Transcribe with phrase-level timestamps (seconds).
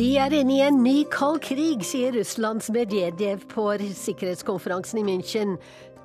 [0.00, 3.66] Vi er inne i en ny kald krig, sier Russlands Medvedev på
[3.98, 5.58] sikkerhetskonferansen i München.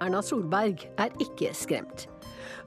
[0.04, 2.04] Erna Solberg er ikke skremt.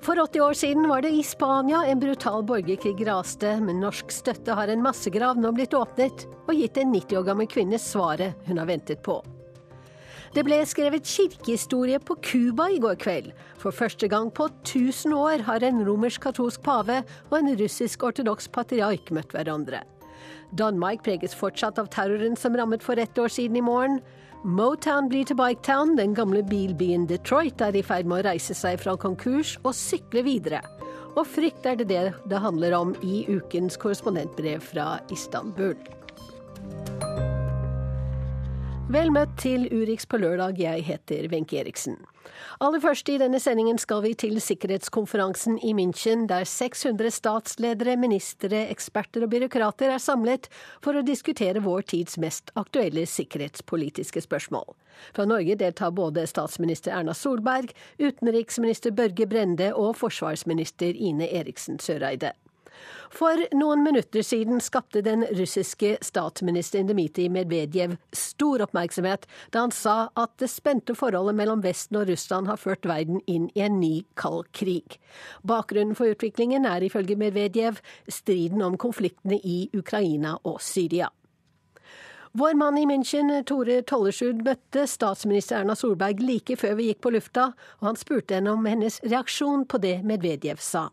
[0.00, 3.58] For 80 år siden var det i Spania en brutal borgerkrig raste.
[3.60, 7.50] men norsk støtte har en massegrav nå blitt åpnet og gitt en 90 år gammel
[7.50, 9.20] kvinne svaret hun har ventet på.
[10.32, 13.34] Det ble skrevet kirkehistorie på Cuba i går kveld.
[13.58, 19.36] For første gang på 1000 år har en romersk-katolsk pave og en russisk-ortodoks patriark møtt
[19.36, 19.84] hverandre.
[20.56, 24.00] Danmark preges fortsatt av terroren som rammet for ett år siden i morgen.
[24.44, 25.96] Motown blir til Biketown.
[25.98, 30.24] Den gamle bilbyen Detroit er i ferd med å reise seg fra konkurs og sykle
[30.24, 30.62] videre.
[31.18, 35.76] Og frykt er det det det handler om i ukens korrespondentbrev fra Istanbul.
[38.88, 41.98] Vel møtt til Urix på lørdag, jeg heter Wenche Eriksen.
[42.64, 48.62] Aller først i denne sendingen skal vi til sikkerhetskonferansen i München, der 600 statsledere, ministre,
[48.72, 50.48] eksperter og byråkrater er samlet
[50.80, 54.72] for å diskutere vår tids mest aktuelle sikkerhetspolitiske spørsmål.
[55.12, 62.32] Fra Norge deltar både statsminister Erna Solberg, utenriksminister Børge Brende og forsvarsminister Ine Eriksen Søreide.
[63.10, 70.10] For noen minutter siden skapte den russiske statsministeren Dmitrij Medvedev stor oppmerksomhet da han sa
[70.18, 73.94] at det spente forholdet mellom Vesten og Russland har ført verden inn i en ny
[74.20, 74.98] kald krig.
[75.40, 77.80] Bakgrunnen for utviklingen er ifølge Medvedev
[78.12, 81.08] striden om konfliktene i Ukraina og Syria.
[82.38, 87.14] Vår mann i München, Tore Tollesrud, møtte statsminister Erna Solberg like før vi gikk på
[87.16, 87.48] lufta,
[87.80, 90.90] og han spurte henne om hennes reaksjon på det Medvedev sa.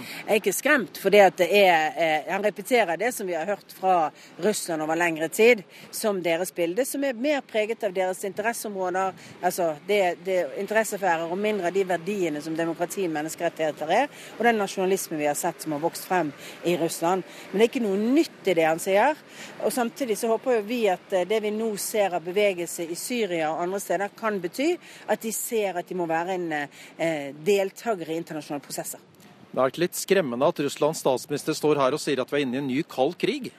[0.00, 4.10] Jeg er ikke skremt, for han repeterer det som vi har hørt fra
[4.42, 9.12] Russland over lengre tid, som deres bilde, som er mer preget av deres interesseområder,
[9.42, 14.08] altså det, det interessesfærer, og mindre av de verdiene som demokrati og menneskerettigheter er,
[14.38, 16.32] og den nasjonalismen vi har sett som har vokst frem
[16.64, 17.26] i Russland.
[17.50, 19.18] Men det er ikke noe nytt i det han sier.
[19.64, 23.52] Og samtidig så håper vi at eh, det vi nå ser av bevegelse i Syria
[23.52, 24.72] og andre steder, kan bety
[25.10, 29.09] at de ser at de må være en eh, deltaker i internasjonale prosesser.
[29.50, 32.46] Det er ikke litt skremmende at Russlands statsminister står her og sier at vi er
[32.46, 33.50] inne i en ny kald krig?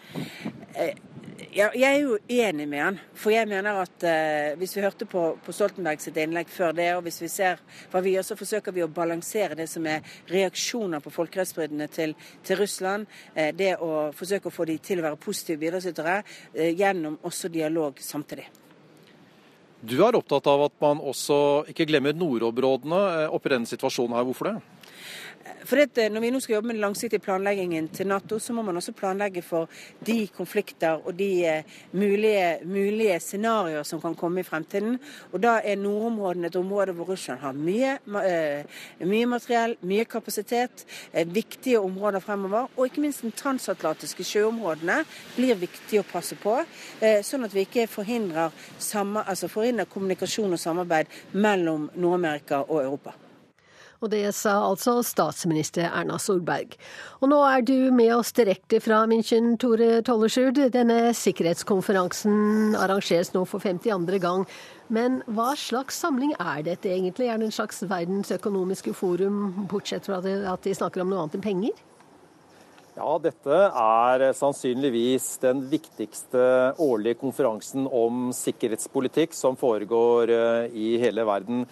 [0.71, 0.93] Eh,
[1.51, 2.99] ja, jeg er jo enig med han.
[3.17, 6.87] For jeg mener at eh, hvis vi hørte på, på, Stoltenberg sitt innlegg før det,
[6.95, 7.59] og hvis vi ser
[7.91, 12.15] hva vi gjør, så forsøker vi å balansere det som er reaksjoner på folkerettsbruddene til,
[12.47, 13.09] til, Russland.
[13.35, 17.51] Eh, det å forsøke å få de til å være positive bidragsytere eh, gjennom også
[17.51, 18.47] dialog samtidig.
[19.81, 24.27] Du er opptatt av at man også ikke glemmer nordområdene eh, oppi denne situasjonen her.
[24.29, 24.59] Hvorfor det?
[25.65, 28.61] For det, Når vi nå skal jobbe med den langsiktige planleggingen til Nato, så må
[28.61, 29.69] man også planlegge for
[30.05, 34.99] de konflikter og de uh, mulige, mulige scenarioer som kan komme i fremtiden.
[35.31, 40.85] Og Da er nordområdene et område hvor Russland har mye, uh, mye materiell, mye kapasitet,
[41.25, 42.67] viktige områder fremover.
[42.77, 45.01] Og ikke minst de transatlantiske sjøområdene
[45.35, 46.57] blir viktig å passe på,
[47.23, 48.53] sånn at vi ikke forhindrer,
[49.25, 53.30] altså forhindrer kommunikasjon og samarbeid mellom Nord-Amerika og Europa.
[54.01, 56.73] Og det sa altså statsminister Erna Solberg.
[57.21, 60.57] Og nå er du med oss direkte fra München, Tore Tollesrud.
[60.73, 64.17] Denne sikkerhetskonferansen arrangeres nå for 52.
[64.23, 64.47] gang.
[64.89, 67.29] Men hva slags samling er dette egentlig?
[67.29, 71.45] Er det en slags verdensøkonomiske forum, bortsett fra at de snakker om noe annet enn
[71.45, 71.85] penger?
[73.01, 76.41] Ja, dette er sannsynligvis den viktigste
[76.77, 81.63] årlige konferansen om sikkerhetspolitikk som foregår eh, i hele verden.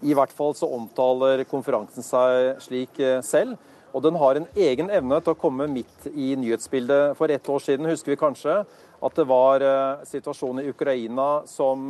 [0.00, 3.58] I hvert fall så omtaler konferansen seg slik eh, selv.
[3.92, 7.18] Og den har en egen evne til å komme midt i nyhetsbildet.
[7.20, 8.56] For ett år siden husker vi kanskje
[9.04, 11.84] at det var eh, situasjonen i Ukraina som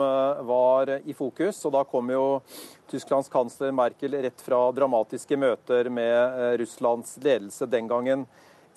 [0.50, 1.62] var i fokus.
[1.70, 2.26] Og da kom jo
[2.91, 8.26] Tysklands kansler Merkel rett fra dramatiske møter med Russlands ledelse den gangen.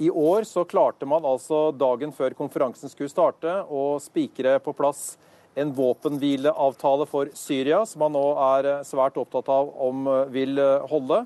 [0.02, 5.12] I år så klarte man altså dagen før konferansen skulle starte å spikre på plass
[5.54, 8.24] en våpenhvileavtale for Syria, som man nå
[8.56, 11.22] er eh, svært opptatt av om eh, vil eh, holde.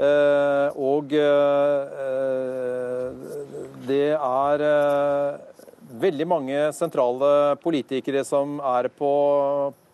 [0.00, 1.10] Og
[3.90, 4.62] det er
[6.00, 9.10] veldig mange sentrale politikere som er på,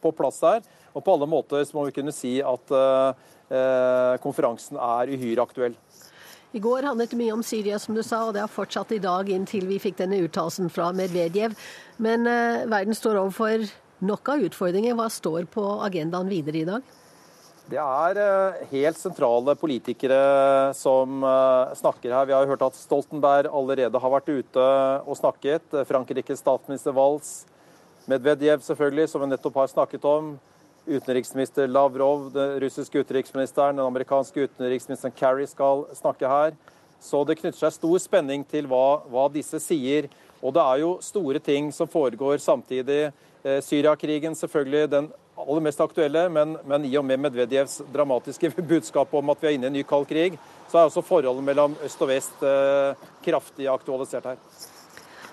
[0.04, 0.60] på plass der.
[0.92, 2.70] Og på alle måter så må vi kunne si at
[4.22, 5.74] konferansen er uhyre aktuell.
[6.56, 9.02] I går handlet det mye om Syria, som du sa, og det har fortsatt i
[9.02, 11.52] dag inntil vi fikk denne uttalelsen fra Medvedev.
[12.00, 13.66] Men eh, verden står overfor
[14.06, 14.96] nok av utfordringer.
[14.96, 16.94] Hva står på agendaen videre i dag?
[17.66, 20.16] Det er uh, helt sentrale politikere
[20.78, 22.28] som uh, snakker her.
[22.30, 24.66] Vi har hørt at Stoltenberg allerede har vært ute
[25.02, 25.74] og snakket.
[25.90, 27.40] Frankrikes statsminister Valls,
[28.06, 30.36] Medvedev selvfølgelig, som vi nettopp har snakket om
[30.86, 36.56] utenriksminister Lavrov, den russiske utenriksministeren, den amerikanske utenriksministeren Kerry skal snakke her.
[37.00, 40.08] Så det knytter seg stor spenning til hva, hva disse sier.
[40.42, 43.10] Og det er jo store ting som foregår samtidig.
[43.42, 49.12] Eh, Syriakrigen selvfølgelig den aller mest aktuelle, men, men, i og med Medvedjevs dramatiske budskap
[49.14, 50.38] om at vi er inne i en ny kald krig,
[50.70, 54.40] så er også forholdet mellom øst og vest eh, kraftig aktualisert her.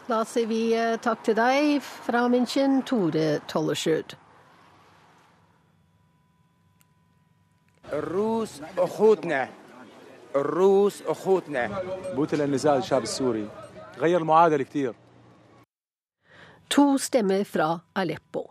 [0.10, 4.18] Da sier vi eh, takk til deg fra München, Tore Tollersrud.
[7.93, 9.49] الروس اخوتنا
[10.37, 11.83] الروس اخوتنا
[12.17, 13.49] بوت النزاع الشعب السوري
[13.99, 14.95] غير المعادله كثير
[16.69, 18.43] To stemmer fra Aleppo.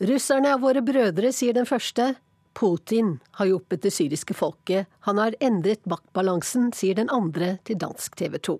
[0.00, 2.16] Russerne er våre brødre, sier den første.
[2.54, 4.88] Putin har hjulpet det syriske folket.
[5.06, 8.58] Han har endret maktbalansen, sier den andre til dansk TV 2.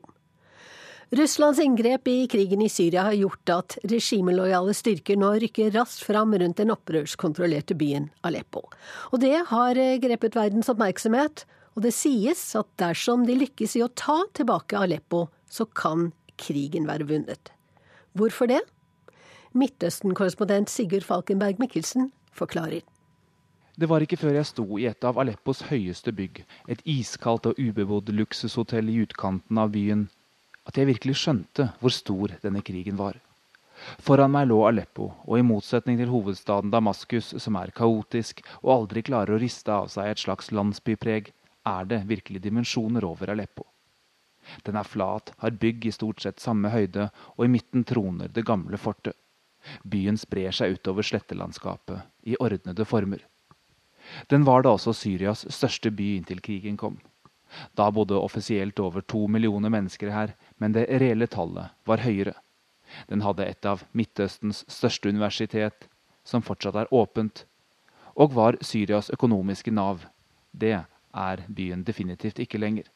[1.14, 6.34] Russlands inngrep i krigen i Syria har gjort at regimelojale styrker nå rykker raskt fram
[6.34, 8.64] rundt den opprørskontrollerte byen Aleppo.
[9.14, 11.46] Og det har eh, grepet verdens oppmerksomhet,
[11.78, 16.10] og det sies at dersom de lykkes i å ta tilbake Aleppo, så kan
[16.42, 17.54] krigen være vunnet.
[18.18, 18.64] Hvorfor det?
[19.54, 22.82] Midtøsten-korrespondent Sigurd Falkenberg Mikkelsen forklarer.
[23.78, 27.60] Det var ikke før jeg sto i et av Aleppos høyeste bygg, et iskaldt og
[27.60, 30.08] ubebodd luksushotell i utkanten av byen,
[30.66, 33.20] at jeg virkelig skjønte hvor stor denne krigen var.
[34.02, 39.04] Foran meg lå Aleppo, og i motsetning til hovedstaden Damaskus, som er kaotisk og aldri
[39.06, 41.32] klarer å riste av seg et slags landsbypreg,
[41.66, 43.66] er det virkelig dimensjoner over Aleppo.
[44.64, 48.46] Den er flat, har bygg i stort sett samme høyde, og i midten troner det
[48.46, 49.18] gamle fortet.
[49.82, 53.24] Byen sprer seg utover slettelandskapet, i ordnede former.
[54.30, 57.00] Den var da også Syrias største by inntil krigen kom.
[57.76, 62.36] Da bodde offisielt over to millioner mennesker her, men det reelle tallet var høyere.
[63.10, 65.88] Den hadde et av Midtøstens største universitet,
[66.24, 67.46] som fortsatt er åpent,
[68.16, 70.06] og var Syrias økonomiske nav.
[70.52, 72.88] Det er byen definitivt ikke lenger.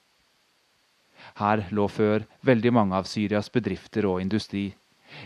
[1.40, 4.70] Her lå før veldig mange av Syrias bedrifter og industri,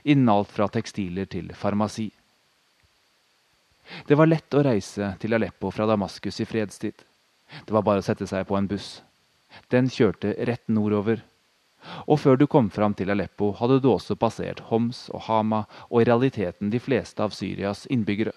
[0.03, 2.09] innen alt fra tekstiler til farmasi.
[4.07, 6.95] Det var lett å reise til Aleppo fra Damaskus i fredstid.
[7.65, 9.01] Det var bare å sette seg på en buss.
[9.73, 11.23] Den kjørte rett nordover.
[12.07, 16.01] Og før du kom fram til Aleppo, hadde du også passert Homs og Hama og
[16.01, 18.33] i realiteten de fleste av Syrias innbyggere.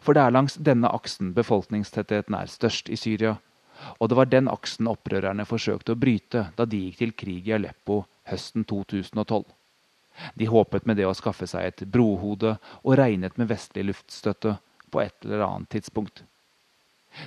[0.00, 3.36] For det er langs denne aksen befolkningstettheten er størst i Syria.
[3.98, 7.56] Og det var den aksen opprørerne forsøkte å bryte da de gikk til krig i
[7.58, 9.44] Aleppo høsten 2012.
[10.38, 14.56] De håpet med det å skaffe seg et brohode og regnet med vestlig luftstøtte
[14.94, 16.22] på et eller annet tidspunkt.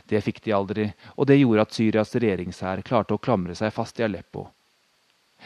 [0.08, 0.86] Det fikk de aldri,
[1.16, 4.48] og det gjorde at Syrias regjeringshær klarte å klamre seg fast i Aleppo.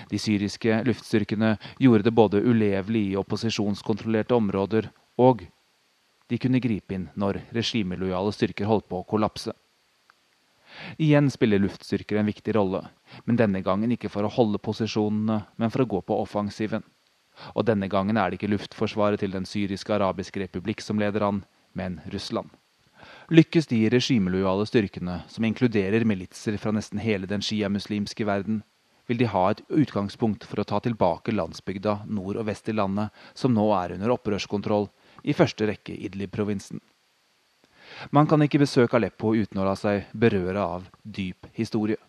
[0.09, 4.87] De syriske luftstyrkene gjorde det både ulevelig i opposisjonskontrollerte områder,
[5.19, 5.43] og
[6.31, 9.53] de kunne gripe inn når regimelojale styrker holdt på å kollapse.
[10.95, 12.85] Igjen spiller luftstyrker en viktig rolle,
[13.25, 16.85] men denne gangen ikke for å holde posisjonene, men for å gå på offensiven.
[17.55, 21.43] Og denne gangen er det ikke luftforsvaret til Den syriske arabiske republikk som leder an,
[21.75, 22.49] men Russland.
[23.31, 28.57] Lykkes de regimelojale styrkene, som inkluderer militser fra nesten hele den sjiamuslimske verden,
[29.07, 33.07] vil de ha et utgangspunkt for å ta tilbake landsbygda nord og vest i landet,
[33.33, 34.89] som nå er under opprørskontroll,
[35.23, 36.81] i første rekke Idlib-provinsen.
[38.11, 42.03] Man kan ikke besøke Aleppo uten å la seg berøre av dyp historie.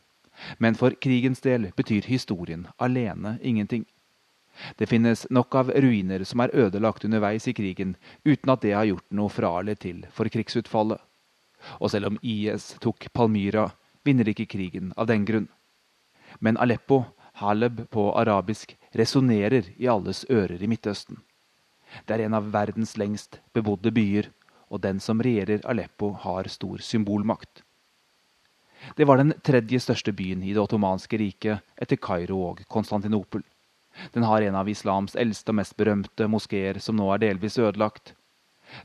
[0.59, 3.87] Men for krigens del betyr historien alene ingenting.
[4.75, 7.95] Det finnes nok av ruiner som er ødelagt underveis i krigen,
[8.27, 10.99] uten at det har gjort noe fra eller til for krigsutfallet.
[11.81, 13.71] Og selv om IS tok Palmyra,
[14.05, 15.49] vinner ikke krigen av den grunn.
[16.41, 17.05] Men Aleppo,
[17.41, 21.21] Haleb på arabisk, resonnerer i alles ører i Midtøsten.
[22.07, 24.31] Det er en av verdens lengst bebodde byer,
[24.73, 27.63] og den som regjerer Aleppo, har stor symbolmakt.
[28.97, 33.45] Det var den tredje største byen i det ottomanske riket etter Kairo og Konstantinopel.
[34.13, 38.15] Den har en av islams eldste og mest berømte moskeer, som nå er delvis ødelagt.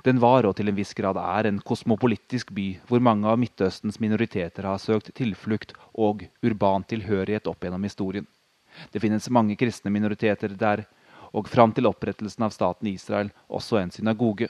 [0.04, 4.00] Den var, og til en viss grad er, en kosmopolitisk by hvor mange av Midtøstens
[4.04, 8.28] minoriteter har søkt tilflukt og urban tilhørighet opp gjennom historien.
[8.92, 10.86] Det finnes mange kristne minoriteter der,
[11.34, 14.48] og fram til opprettelsen av staten Israel også en synagoge.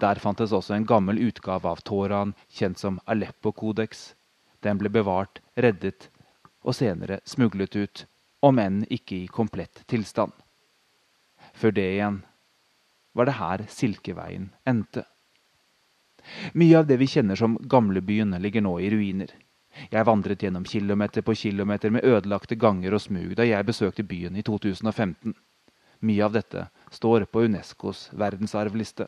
[0.00, 4.14] Der fantes også en gammel utgave av Toraen, kjent som Aleppo-kodeks.
[4.64, 6.08] Den ble bevart, reddet
[6.66, 8.06] og senere smuglet ut
[8.44, 10.32] om enn ikke i komplett tilstand.
[11.56, 12.22] Før det igjen
[13.16, 15.04] var det her Silkeveien endte.
[16.52, 19.30] Mye av det vi kjenner som gamlebyen, ligger nå i ruiner.
[19.92, 24.36] Jeg vandret gjennom kilometer på kilometer med ødelagte ganger og smug da jeg besøkte byen
[24.36, 25.36] i 2015.
[26.00, 29.06] Mye av dette står på Unescos verdensarvliste.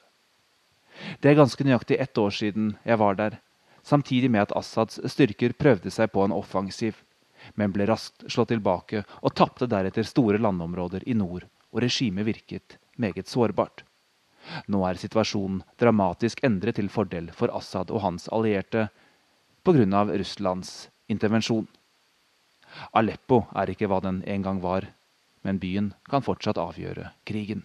[1.20, 3.38] Det er ganske nøyaktig ett år siden jeg var der,
[3.82, 7.02] samtidig med at Assads styrker prøvde seg på en offensiv
[7.54, 12.78] men ble raskt slått tilbake og tapte deretter store landområder i nord og regimet virket
[12.96, 13.84] meget sårbart.
[14.68, 18.88] Nå er situasjonen dramatisk endret til fordel for Assad og hans allierte
[19.66, 20.04] pga.
[20.08, 21.66] Russlands intervensjon.
[22.96, 24.86] Aleppo er ikke hva den en gang var,
[25.44, 27.64] men byen kan fortsatt avgjøre krigen.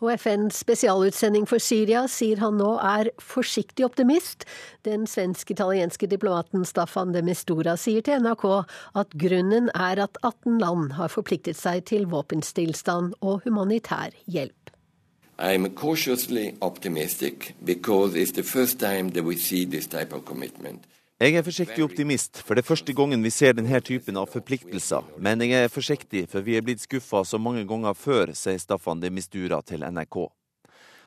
[0.00, 4.46] Og FNs spesialutsending for Syria sier han nå er forsiktig optimist.
[4.88, 8.46] Den svensk-italienske diplomaten Staffan de Mistura sier til NRK
[9.02, 14.69] at grunnen er at 18 land har forpliktet seg til våpenstillstand og humanitær hjelp.
[15.40, 20.84] I'm cautiously optimistic because it's the first time that we see this type of commitment.
[21.20, 25.04] Jeg er forsiktig optimist, for det er første gangen vi ser denne typen av forpliktelser.
[25.18, 29.00] Men jeg er forsiktig, for vi er blitt skuffa så mange ganger før, sier Staffan
[29.00, 30.16] de Mistura til NRK.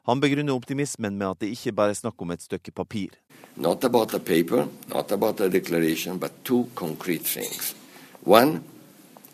[0.09, 3.17] Han begrunner optimismen med at det ikke bare er snakk om et stykke papir.
[3.55, 7.75] Not about a paper, not about a declaration, but two concrete things.
[8.25, 8.61] One,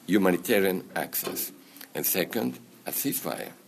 [0.08, 1.52] humanitarian access.
[1.96, 3.59] And second, a ceasefire.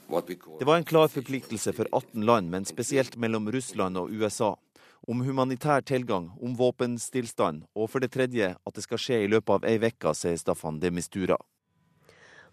[0.60, 4.58] Det var en klar forpliktelse for 18 land, men spesielt mellom Russland og USA
[5.08, 9.56] om humanitær tilgang, om våpenstillstand, og for det tredje at det skal skje i løpet
[9.56, 11.40] av ei uke, sier Staffan de Mistura.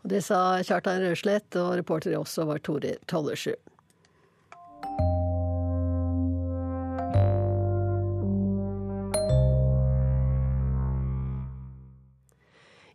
[0.08, 3.58] Det sa Kjartan Røslett, og reporter også var Tore Tollersrud.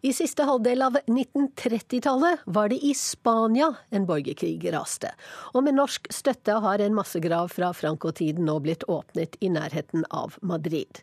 [0.04, 5.14] I siste halvdel av 1930-tallet var det i Spania en borgerkrig raste,
[5.56, 10.36] og med norsk støtte har en massegrav fra Franco-tiden nå blitt åpnet i nærheten av
[10.44, 11.00] Madrid.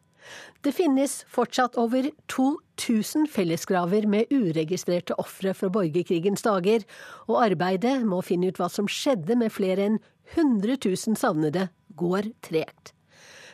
[0.61, 6.85] Det finnes fortsatt over 2000 fellesgraver med uregistrerte ofre fra borgerkrigens dager,
[7.25, 10.01] og arbeidet med å finne ut hva som skjedde med flere enn
[10.37, 12.93] 100 000 savnede, går tregt.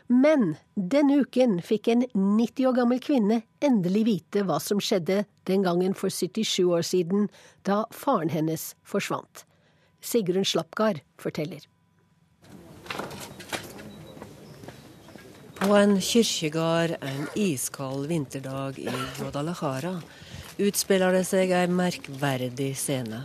[0.06, 5.64] Men denne uken fikk en 90 år gammel kvinne endelig vite hva som skjedde den
[5.66, 7.26] gangen for 77 år siden,
[7.66, 9.42] da faren hennes forsvant.
[10.00, 11.66] Sigrun Slapgard forteller.
[15.56, 19.96] På en kirkegård en iskald vinterdag i Guadalajara
[20.62, 23.25] utspiller det seg ei merkverdig scene.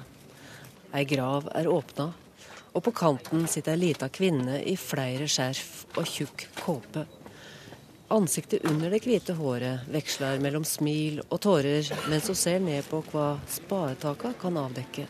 [0.95, 2.09] Ei grav er åpna,
[2.71, 7.05] og på kanten sitter ei lita kvinne i flere skjerf og tjukk kåpe.
[8.11, 12.99] Ansiktet under det hvite håret veksler mellom smil og tårer mens hun ser ned på
[13.11, 15.07] hva spadetaka kan avdekke.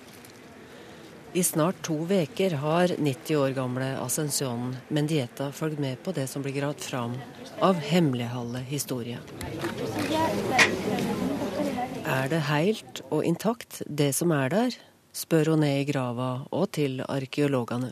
[1.34, 6.44] I snart to veker har 90 år gamle Ascensionen Mendieta fulgt med på det som
[6.44, 7.16] blir gravd fram
[7.64, 9.22] av hemmeligholdet historie.
[12.04, 14.76] Er det helt og intakt, det som er der?
[15.14, 17.92] Spør hun ned i grava og til arkeologene.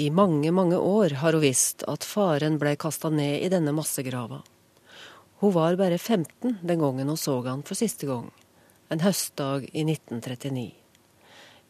[0.00, 4.40] I mange, mange år har hun visst at faren ble kasta ned i denne massegrava.
[5.40, 8.30] Hun var bare 15 den gangen hun så han for siste gang,
[8.90, 10.70] en høstdag i 1939.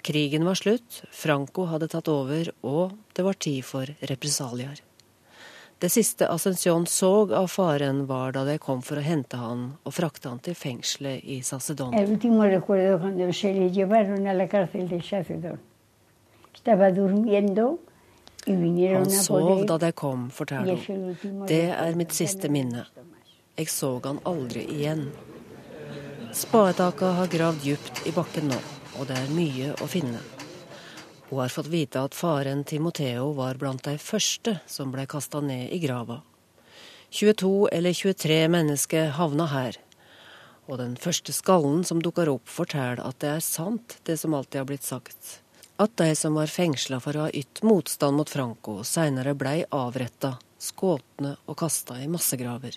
[0.02, 4.80] Krigen var slutt, Franco hadde tatt over, og det var tid for represalier.
[5.80, 9.94] Det siste Ascension så av faren, var da de kom for å hente han og
[9.96, 11.94] frakte han til fengselet i Sacedon.
[18.94, 21.46] Han sov da de kom, forteller hun.
[21.48, 22.84] Det er mitt siste minne.
[23.56, 25.06] Jeg så han aldri igjen.
[26.36, 28.60] Spadetaka har gravd dypt i bakken nå,
[29.00, 30.20] og det er mye å finne.
[31.30, 35.68] Hun har fått vite at faren Timoteo var blant de første som ble kasta ned
[35.70, 36.16] i grava.
[37.10, 39.78] 22 eller 23 mennesker havna her.
[40.66, 44.58] Og den første skallen som dukker opp, forteller at det er sant, det som alltid
[44.58, 45.38] har blitt sagt.
[45.78, 50.32] At de som var fengsla for å ha ytt motstand mot Franco, seinere blei avretta,
[50.58, 52.74] skåtne og kasta i massegraver.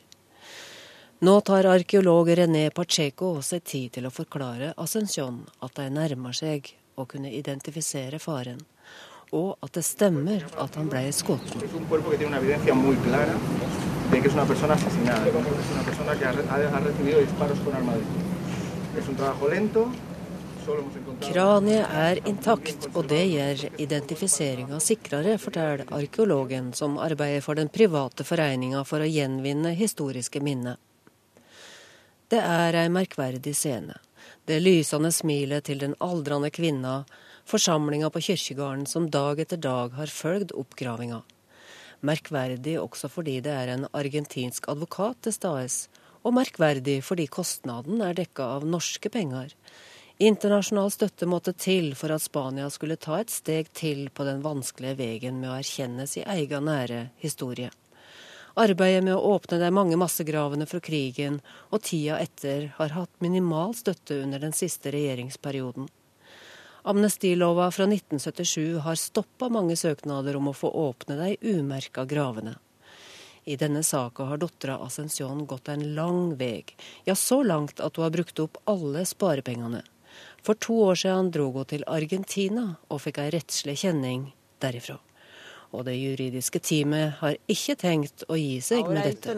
[1.26, 6.76] Nå tar arkeolog René Pacheco seg tid til å forklare Ascension at de nærmer seg
[6.96, 8.60] å kunne identifisere faren,
[9.34, 11.56] og at det stemmer at han ble skutt.
[21.24, 28.24] Kraniet er intakt, og det gjør identifiseringa sikrere, forteller arkeologen som arbeider for den private
[28.28, 30.78] foreninga for å gjenvinne historiske minner.
[32.32, 33.98] Det er ei merkverdig scene
[34.46, 37.04] det lysende smilet til den aldrende kvinna,
[37.48, 41.22] forsamlinga på kirkegården som dag etter dag har følgt oppgravinga.
[42.04, 45.78] Merkverdig også fordi det er en argentinsk advokat til stades,
[46.24, 49.56] og merkverdig fordi kostnaden er dekka av norske penger.
[50.24, 55.00] Internasjonal støtte måtte til for at Spania skulle ta et steg til på den vanskelige
[55.00, 57.72] veien med å erkjenne sin egen nære historie.
[58.54, 61.40] Arbeidet med å åpne de mange massegravene fra krigen
[61.74, 65.88] og tida etter har hatt minimal støtte under den siste regjeringsperioden.
[66.86, 72.54] Amnestilova fra 1977 har stoppa mange søknader om å få åpne de umerka gravene.
[73.50, 76.62] I denne saka har dattera Ascension gått en lang vei,
[77.10, 79.82] ja så langt at hun har brukt opp alle sparepengene.
[80.46, 84.30] For to år siden dro hun til Argentina og fikk ei rettslig kjenning
[84.62, 85.00] derifra.
[85.74, 89.34] Og det juridiske teamet har ikke tenkt å gi seg med dette.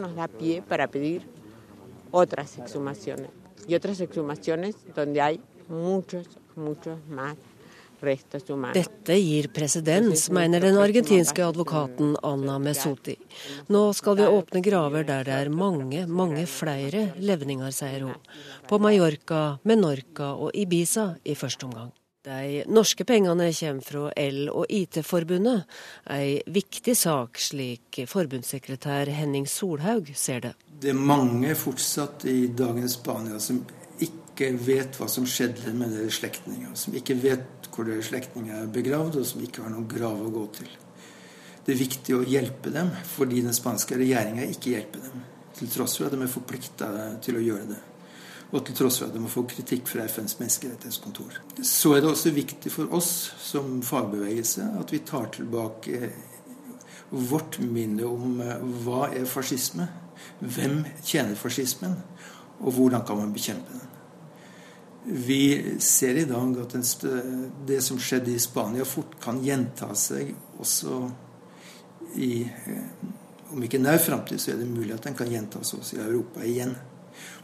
[8.76, 13.16] Dette gir presedens, mener den argentinske advokaten Anna Mesoti.
[13.72, 18.18] Nå skal vi åpne graver der det er mange, mange flere levninger, sier hun.
[18.68, 21.94] På Mallorca, Menorca og Ibiza i første omgang.
[22.26, 25.62] De norske pengene kommer fra El- og IT-forbundet,
[26.10, 30.52] ei viktig sak, slik forbundssekretær Henning Solhaug ser det.
[30.66, 33.62] Det er mange fortsatt i dagens Spania som
[34.02, 36.74] ikke vet hva som skjedde med deres slektninger.
[36.74, 40.34] Som ikke vet hvor deres slektninger er begravd, og som ikke har noen grav å
[40.34, 40.74] gå til.
[41.62, 45.22] Det er viktig å hjelpe dem, fordi den spanske regjeringa ikke hjelper dem.
[45.56, 46.90] Til tross for at de er forplikta
[47.22, 47.84] til å gjøre det.
[48.54, 51.40] Og til tross for at de må få kritikk fra FNs menneskerettighetskontor.
[51.66, 53.10] Så er det også viktig for oss
[53.42, 56.12] som fagbevegelse at vi tar tilbake
[57.10, 59.88] vårt minne om eh, hva er fascisme,
[60.40, 61.98] hvem tjener fascismen,
[62.60, 63.92] og hvordan kan man bekjempe den.
[65.06, 66.74] Vi ser i dag at
[67.66, 71.04] det som skjedde i Spania, fort kan gjenta seg også
[72.22, 72.90] i eh,
[73.46, 76.42] Om ikke nær framtid, så er det mulig at den kan gjentas også i Europa
[76.42, 76.72] igjen.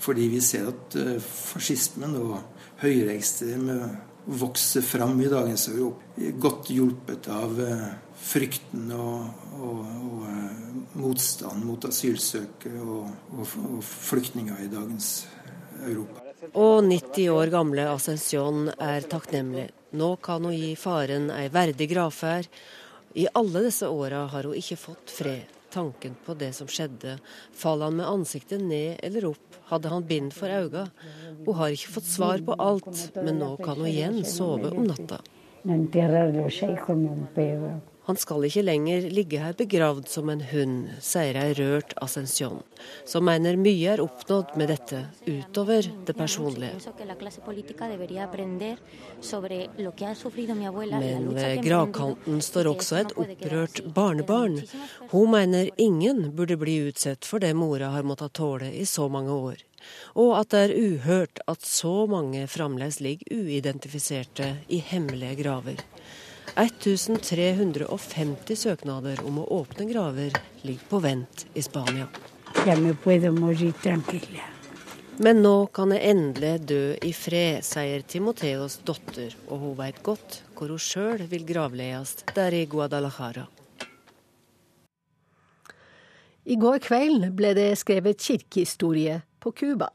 [0.03, 2.39] Fordi vi ser at eh, fascismen og
[2.83, 3.77] høyreekstreme
[4.25, 6.31] vokser fram i dagens Europa.
[6.43, 7.87] Godt hjulpet av eh,
[8.23, 15.15] frykten og, og, og motstand mot asylsøkere og, og flyktninger i dagens
[15.83, 16.23] Europa.
[16.59, 19.69] Og 90 år gamle Ascension er takknemlig.
[19.95, 22.49] Nå kan hun gi faren ei verdig gravferd.
[23.15, 25.62] I alle disse åra har hun ikke fått fred.
[25.73, 27.17] Tanken på det som skjedde.
[27.57, 29.61] Faller han med ansiktet ned eller opp?
[29.71, 30.91] Hadde han bind for øynene?
[31.47, 35.23] Hun har ikke fått svar på alt, men nå kan hun igjen sove om natta.
[38.03, 42.59] Han skal ikke lenger ligge her begravd som en hund, sier ei rørt Ascension,
[43.07, 46.75] som mener mye er oppnådd med dette, utover det personlige.
[50.91, 54.59] Men ved gravkanten står også et opprørt barnebarn.
[55.15, 59.31] Hun mener ingen burde bli utsatt for det mora har måttet tåle i så mange
[59.31, 59.63] år.
[60.19, 65.79] Og at det er uhørt at så mange fremdeles ligger uidentifiserte i hemmelige graver.
[66.53, 70.35] 1350 søknader om å åpne graver
[70.67, 72.05] ligger på vent i Spania.
[75.23, 80.43] Men nå kan jeg endelig dø i fred, sier Timoteos datter, og hun veit godt
[80.53, 83.49] hvor hun sjøl vil gravleies der i Guadalajara.
[86.45, 89.89] I går kveld ble det skrevet kirkehistorie på Cuba.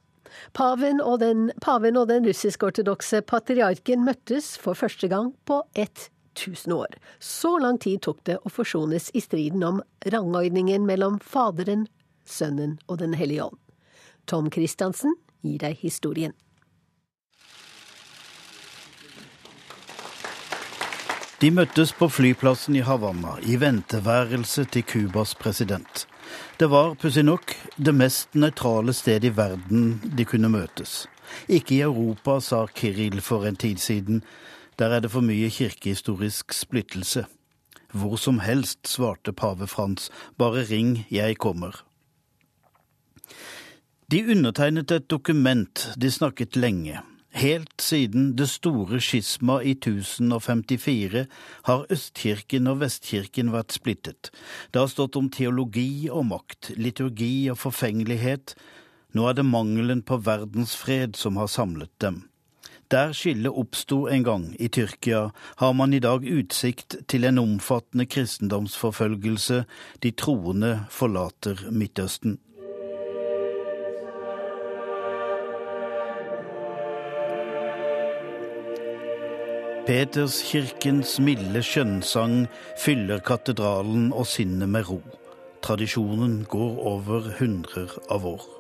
[0.58, 6.74] Paven og den, paven og den russisk-ortodokse patriarken møttes for første gang på ett 1000
[6.74, 6.98] år.
[7.20, 11.88] Så lang tid tok det å forsones i striden om rangordningen mellom Faderen,
[12.26, 13.58] Sønnen og Den hellige ånd.
[14.28, 16.36] Tom Christiansen gir deg historien.
[21.38, 26.08] De møttes på flyplassen i Havanna, i venteværelset til Cubas president.
[26.58, 31.06] Det var pussig nok det mest nøytrale stedet i verden de kunne møtes.
[31.46, 34.24] Ikke i Europa, sa Kiril for en tid siden,
[34.80, 37.26] der er det for mye kirkehistorisk splittelse.
[37.94, 41.84] Hvor som helst, svarte pave Frans, bare ring, jeg kommer.
[44.12, 47.00] De undertegnet et dokument, de snakket lenge.
[47.38, 51.26] Helt siden det store skisma i 1054
[51.68, 54.32] har Østkirken og Vestkirken vært splittet.
[54.72, 58.56] Det har stått om teologi og makt, liturgi og forfengelighet.
[59.14, 62.24] Nå er det mangelen på verdensfred som har samlet dem.
[62.92, 68.06] Der skillet oppsto en gang, i Tyrkia, har man i dag utsikt til en omfattende
[68.06, 69.66] kristendomsforfølgelse.
[70.04, 72.40] De troende forlater Midtøsten.
[79.88, 82.46] Peterskirkens milde skjønnsang
[82.84, 85.02] fyller katedralen og sinnet med ro.
[85.64, 88.57] Tradisjonen går over hundrer av år.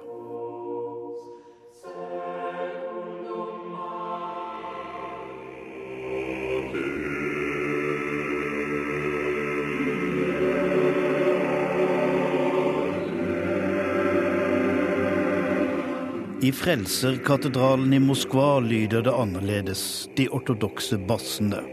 [16.41, 21.63] I Frelserkatedralen i Moskva lyder det annerledes, de ortodokse bassene.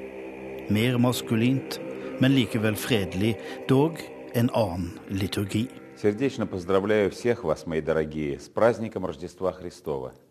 [0.73, 1.77] Mer maskulint,
[2.21, 3.35] men likevel fredelig,
[3.69, 4.01] dog
[4.33, 5.67] en annen liturgi.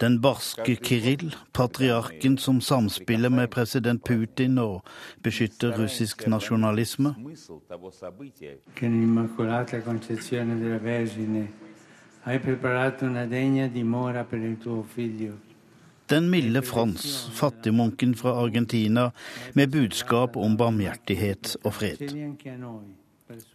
[0.02, 4.82] Den barske Kiril, patriarken som samspiller med president Putin og
[5.24, 7.14] beskytter russisk nasjonalisme.
[8.82, 9.14] Den
[16.30, 19.12] milde Frans, fattigmunken fra Argentina,
[19.54, 22.04] med budskap om barmhjertighet og fred.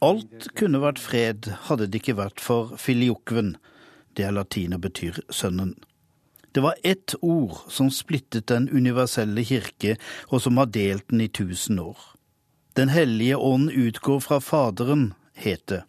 [0.05, 3.55] Alt kunne vært fred, hadde det ikke vært for filiokven.
[4.17, 5.77] Det er latin og betyr sønnen.
[6.53, 9.97] Det var ett ord som splittet den universelle kirke,
[10.29, 11.97] og som har delt den i tusen år.
[12.77, 15.85] Den hellige ånd utgår fra Faderen, het det.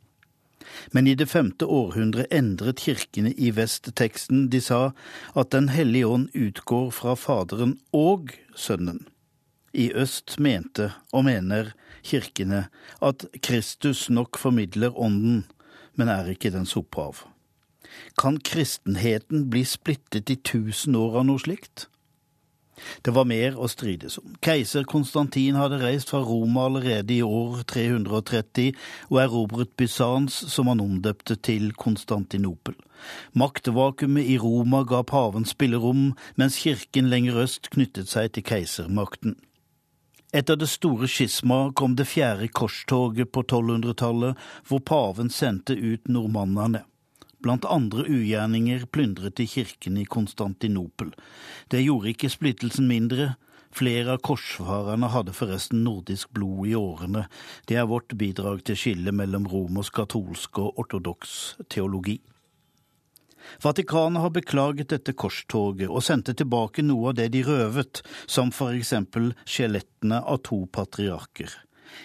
[0.92, 4.48] Men i det femte århundret endret kirkene i vest teksten.
[4.50, 4.92] De sa
[5.36, 9.06] at Den hellige ånd utgår fra Faderen og Sønnen.
[9.74, 12.68] I øst mente og mener kirkene
[13.02, 15.46] at Kristus nok formidler Ånden,
[15.96, 17.26] men er ikke dens opphav.
[18.18, 21.89] Kan kristenheten bli splittet i tusen år av noe slikt?
[23.06, 24.36] Det var mer å strides om.
[24.46, 28.72] Keiser Konstantin hadde reist fra Roma allerede i år 330
[29.10, 32.78] og erobret Bysants, som han omdøpte til Konstantinopel.
[33.34, 39.38] Maktvakuumet i Roma ga paven spillerom, mens kirken lenger øst knyttet seg til keisermakten.
[40.30, 44.38] Etter det store skisma kom det fjerde korstoget på 1200-tallet,
[44.68, 46.84] hvor paven sendte ut nordmannene.
[47.40, 51.14] Blant andre ugjerninger plyndret de kirken i Konstantinopel.
[51.72, 53.36] Det gjorde ikke splittelsen mindre.
[53.72, 57.28] Flere av korsfarerne hadde forresten nordisk blod i årene.
[57.70, 61.38] Det er vårt bidrag til skillet mellom romersk, katolsk og ortodoks
[61.70, 62.18] teologi.
[63.64, 68.76] Vatikanet har beklaget dette korstoget og sendte tilbake noe av det de røvet, som for
[68.76, 71.54] eksempel skjelettene av to patriarker.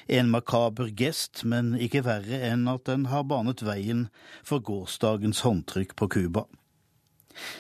[0.08, 4.08] En makaber gest, men ikke verre enn at den har banet veien
[4.42, 6.44] for gårsdagens håndtrykk på Cuba.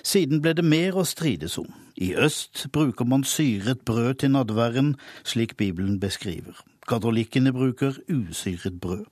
[0.06, 1.70] Siden ble det mer å strides om.
[1.98, 4.94] I øst bruker man syret brød til nadværen,
[5.26, 6.60] slik Bibelen beskriver.
[6.88, 9.04] Katolikkene bruker usyret brød.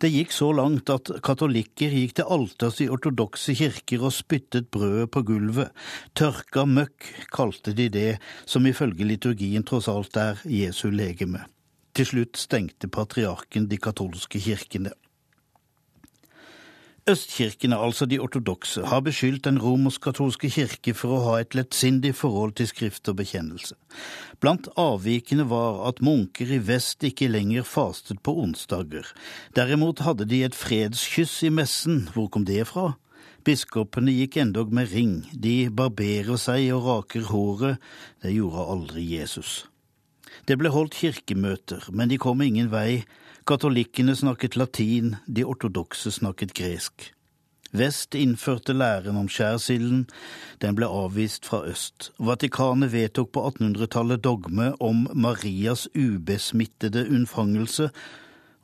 [0.00, 5.08] Det gikk så langt at katolikker gikk til alters i ortodokse kirker og spyttet brødet
[5.14, 5.70] på gulvet.
[6.18, 8.10] Tørka møkk kalte de det
[8.44, 11.46] som ifølge liturgien tross alt er Jesu legeme.
[11.94, 14.92] Til slutt stengte patriarken de katolske kirkene.
[17.08, 22.52] Østkirkene, altså de ortodokse, har beskyldt den romersk-katolske kirke for å ha et lettsindig forhold
[22.60, 23.74] til skrift og bekjennelse.
[24.38, 29.08] Blant avvikene var at munker i vest ikke lenger fastet på onsdager.
[29.56, 32.04] Derimot hadde de et fredskyss i messen.
[32.12, 32.92] Hvor kom det fra?
[33.48, 35.24] Biskopene gikk endog med ring.
[35.32, 37.80] De barberer seg og raker håret.
[38.20, 39.69] Det gjorde aldri Jesus.
[40.50, 43.04] Det ble holdt kirkemøter, men de kom ingen vei.
[43.46, 47.04] Katolikkene snakket latin, de ortodokse snakket gresk.
[47.70, 50.08] Vest innførte læren om skjærsilden,
[50.58, 52.08] den ble avvist fra øst.
[52.18, 57.92] Vatikanet vedtok på 1800-tallet dogme om Marias ubesmittede unnfangelse,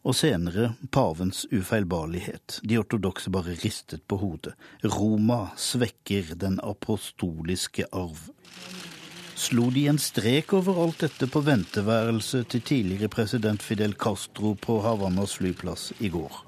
[0.03, 2.65] og senere pavens ufeilbarlighet.
[2.67, 4.59] De ortodokse bare ristet på hodet.
[4.83, 8.27] Roma svekker den apostoliske arv.
[9.37, 14.79] Slo de en strek over alt dette på venteværelset til tidligere president Fidel Castro på
[14.81, 16.39] Havannas flyplass i går?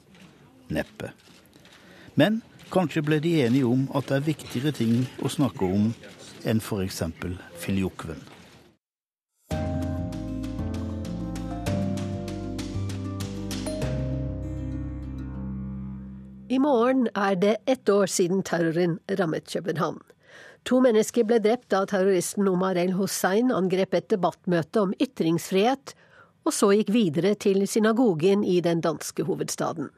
[0.72, 1.11] Neppe.
[2.16, 2.40] Men
[2.72, 5.92] kanskje ble de enige om at det er viktigere ting å snakke om
[6.48, 7.05] enn f.eks.
[7.61, 8.24] Filjokven.
[16.48, 20.01] I morgen er det ett år siden terroren rammet København.
[20.64, 25.94] To mennesker ble drept da terroristen Omar el-Hussein angrep et debattmøte om ytringsfrihet,
[26.47, 29.90] og så gikk videre til synagogen i den danske hovedstaden.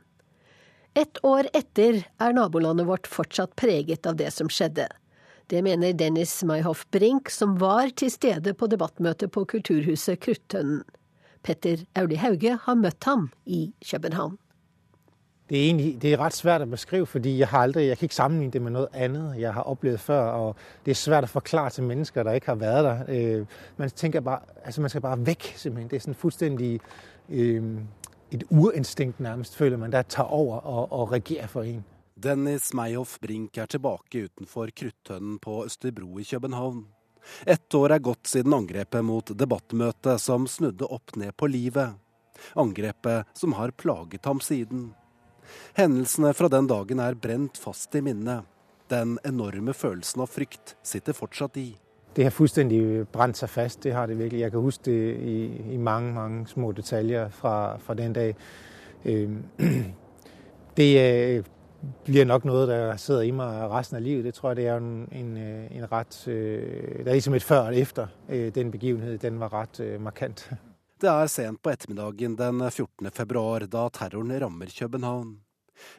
[0.99, 4.88] Et år etter er nabolandet vårt fortsatt preget av det som skjedde.
[5.51, 10.83] Det mener Dennis Mayhoff Brink, som var til stede på debattmøtet på Kulturhuset Kruttønnen.
[11.42, 14.37] Petter Auli Hauge har møtt ham i København.
[15.51, 18.07] Det er egentlig det er ret svært å beskrive, fordi jeg har aldri, jeg kan
[18.07, 20.27] ikke sammenligne det med noe annet jeg har opplevd før.
[20.31, 23.01] og Det er svært å forklare til mennesker der ikke har vært der.
[23.17, 25.53] Øh, man tenker bare, altså man skal bare vekk.
[25.57, 25.89] simpelthen.
[25.91, 26.77] Det er sånn fullstendig
[27.29, 27.83] øh,
[28.31, 31.83] et urinstinkt nærmest, føler man, der tar over og, og regerer for en.
[32.15, 36.85] Dennis Meyhoff Brink er tilbake utenfor Kruttønnen på Østerbro i København.
[37.47, 41.97] Ett år er gått siden angrepet mot debattmøtet som snudde opp ned på livet.
[42.55, 44.91] Angrepet som har plaget ham siden.
[45.79, 48.49] Hendelsene fra den dagen er brent fast i minnet.
[48.91, 51.69] Den enorme følelsen av frykt sitter fortsatt i.
[52.17, 53.83] Det har fullstendig brent seg fast.
[53.85, 54.41] Det har det virkelig.
[54.41, 55.37] Jeg kan huske det i,
[55.75, 58.35] i mange, mange små detaljer fra, fra den dag.
[60.77, 61.45] Det
[62.05, 64.25] blir nok noe der sitter i meg resten av livet.
[64.25, 65.37] Det tror jeg det er en, en,
[65.77, 68.07] en rett Det er liksom et før og et efter
[68.55, 69.21] den begivenheten.
[69.23, 70.51] Den var rett markant.
[71.01, 73.11] Det er sent på ettermiddagen den 14.
[73.11, 75.39] februar, da terroren rammer København.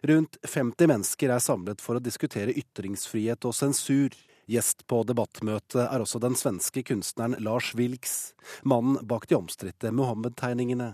[0.02, 4.14] Rundt 50 mennesker er samlet for å diskutere ytringsfrihet og sensur.
[4.46, 10.92] Gjest på debattmøtet er også den svenske kunstneren Lars Wilks, mannen bak de omstridte Mohammed-tegningene.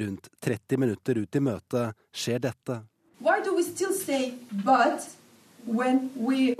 [0.00, 2.80] Rundt 30 minutter ut i møtet skjer dette.
[3.20, 5.04] Why do we still say but
[5.66, 6.56] when we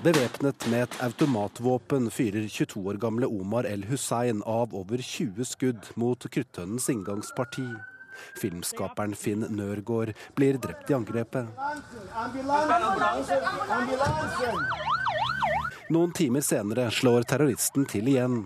[0.00, 5.90] Bevæpnet med et automatvåpen fyrer 22 år gamle Omar El Hussein av over 20 skudd
[6.00, 7.66] mot Kruttønnens inngangsparti.
[8.40, 11.52] Filmskaperen Finn Nørgaard blir drept i angrepet.
[15.92, 18.40] Noen timer senere slår terroristen til igjen.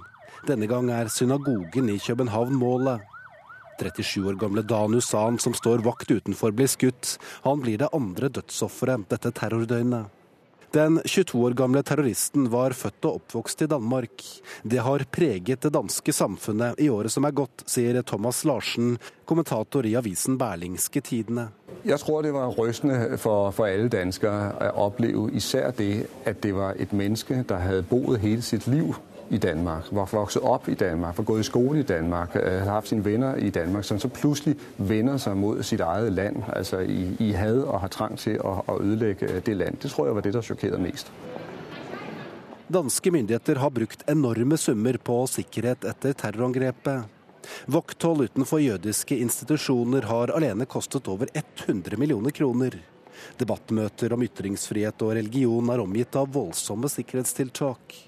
[0.50, 3.06] Denne gang er synagogen i København målet.
[3.78, 7.14] 37 år gamle Dan Hussan, som står vakt utenfor, blir skutt.
[7.46, 10.23] Han blir det andre dødsofferet dette terrordøgnet.
[10.74, 14.24] Den 22 år gamle terroristen var født og oppvokst i Danmark.
[14.66, 19.86] Det har preget det danske samfunnet i året som er gått, sier Thomas Larsen, kommentator
[19.86, 21.46] i avisen Berlingske Tidene.
[21.86, 26.56] Jeg tror det var rystende for, for alle danskere å oppleve især det at det
[26.58, 28.96] var et menneske der hadde bodd hele sitt liv
[29.30, 32.88] i Danmark, var vokset opp i Danmark, var gått i skole i Danmark, har haft
[32.88, 37.08] sine venner i Danmark, som så plutselig vender seg mot sitt eget land, altså i,
[37.20, 39.80] i had og har trang til å, å ødelegge det land.
[39.82, 41.10] Det tror jeg var det, der sjokkerte mest.
[42.74, 47.10] Danske myndigheter har brukt enorme summer på sikkerhet etter terrorangrepet.
[47.68, 52.78] Vakthold utenfor jødiske institusjoner har alene kostet over 100 millioner kroner.
[53.38, 57.98] Debattmøter om ytringsfrihet og religion er omgitt av voldsomme sikkerhetstiltak.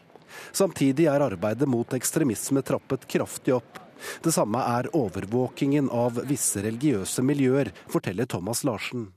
[0.52, 3.82] Samtidig er arbeidet mot ekstremisme trappet kraftig opp.
[4.22, 9.08] Det samme er overvåkingen av visse religiøse miljøer, forteller Thomas Larsen.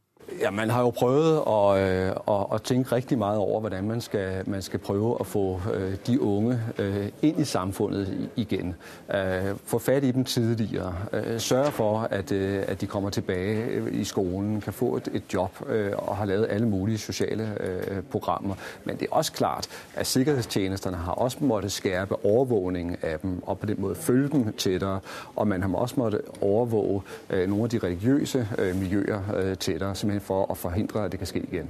[0.42, 1.58] Ja, Man har jo prøvet å,
[2.28, 5.96] å, å tenke riktig mye over hvordan man skal, man skal prøve å få øh,
[6.08, 8.76] de unge øh, inn i samfunnet igjen.
[9.14, 11.40] Øh, få fatt i dem tidligere.
[11.40, 15.64] Sørge for at, at de kommer tilbake i skolen, kan få et, et jobb
[15.98, 17.50] og har lavet alle mulige sosiale
[18.12, 18.56] programmer.
[18.86, 23.60] Men det er også klart at sikkerhetstjenestene har også måttet skjerpe overvåkningen av dem og
[23.60, 25.00] på den måten følge dem tettere.
[25.36, 29.96] Og man har også måttet overvåke noen av de religiøse miljøer tettere.
[30.20, 31.70] Simpelthen for å forhindre at det kan skje igjen.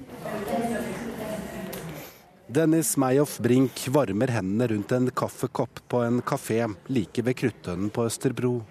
[2.50, 8.06] Dennis Meyoff Brink varmer hendene rundt en kaffekopp på en kafé like ved Kruttønnen på
[8.06, 8.64] Østerbro.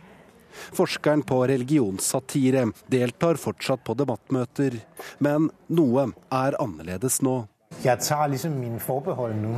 [0.74, 4.80] Forskeren på religionssatire deltar fortsatt på debattmøter,
[5.20, 7.46] men noe er annerledes nå.
[7.84, 9.52] Jeg tar liksom mine forbehold nå.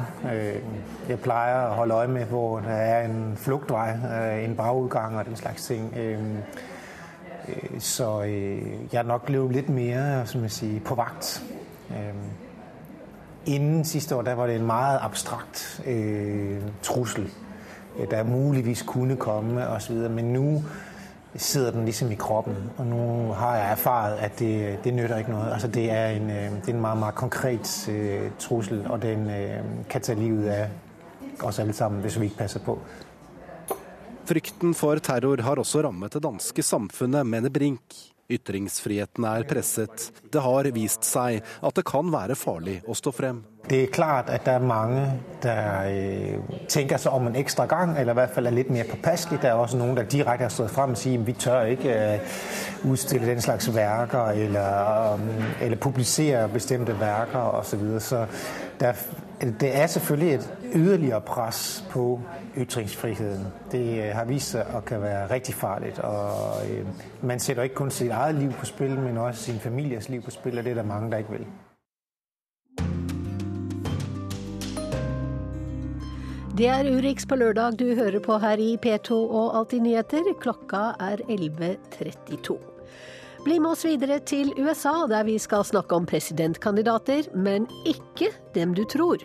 [1.09, 3.95] Jeg pleier å holde øye med hvor det er en fluktvei,
[4.45, 5.89] en bagutgang og den slags ting.
[7.79, 8.21] Så
[8.93, 11.43] jeg er nok blevet litt mer sier, på vakt.
[13.47, 17.31] Inden sidste år der var det en meget abstrakt øh, trussel,
[18.11, 19.97] der muligvis kunne komme osv.
[19.97, 20.63] Men nå
[21.37, 25.31] sitter den liksom i kroppen, og nå har jeg erfaret at det, det nytter ikke
[25.31, 25.53] noe.
[25.53, 29.59] Altså, det, er en, det er en meget, meget konkret øh, trussel, og den øh,
[29.91, 30.67] kan ta livet av
[31.43, 32.79] oss alle sammen hvis vi ikke passer på.
[34.31, 37.97] Frykten for terror har også rammet det danske samfunnet, mener Brink.
[38.31, 40.05] Ytringsfriheten er presset.
[40.31, 43.41] Det har vist seg at det kan være farlig å stå frem.
[43.67, 45.01] Det er klart at det er mange
[45.43, 45.89] der
[46.71, 49.41] tenker seg om en ekstra gang, eller i hvert fall er litt mer påpasselige.
[49.43, 51.97] Det er også noen der direkte har stått frem og sier vi tør ikke
[52.87, 55.27] utstille den slags verker eller,
[55.59, 57.83] eller publisere bestemte verker osv.
[57.99, 59.03] Så, så det er,
[59.41, 62.21] det er selvfølgelig et ytterligere press på
[62.57, 63.47] ytringsfriheten.
[63.73, 65.95] Det har vist seg å kan være riktig farlig.
[66.05, 70.23] Og man setter ikke kun sitt eget liv på spill, men også sin families liv
[70.23, 71.47] på spill, og det er det mange der ikke vil.
[76.59, 80.35] Det er Urix på lørdag du hører på her i P2 og Alltid nyheter.
[80.41, 82.70] Klokka er 11.32.
[83.41, 88.75] Bli med oss videre til USA, der vi skal snakke om presidentkandidater, men ikke dem
[88.77, 89.23] du tror.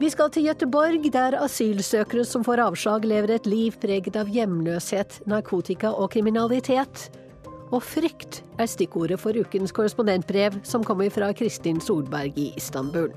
[0.00, 5.20] Vi skal til Gøteborg, der asylsøkere som får avslag, lever et liv preget av hjemløshet,
[5.30, 7.06] narkotika og kriminalitet.
[7.70, 13.14] Og frykt er stikkordet for ukens korrespondentbrev, som kommer fra Kristin Solberg i Istanbul.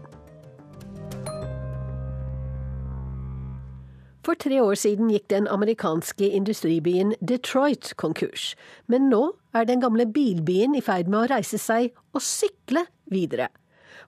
[4.22, 8.54] For tre år siden gikk den amerikanske industribyen Detroit konkurs.
[8.86, 13.50] Men nå er den gamle bilbyen i ferd med å reise seg og sykle videre.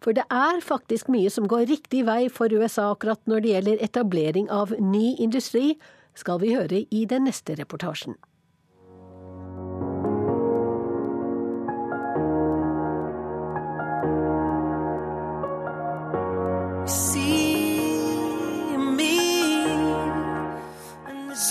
[0.01, 3.85] For det er faktisk mye som går riktig vei for USA akkurat når det gjelder
[3.85, 5.77] etablering av ny industri,
[6.17, 8.17] skal vi høre i den neste reportasjen.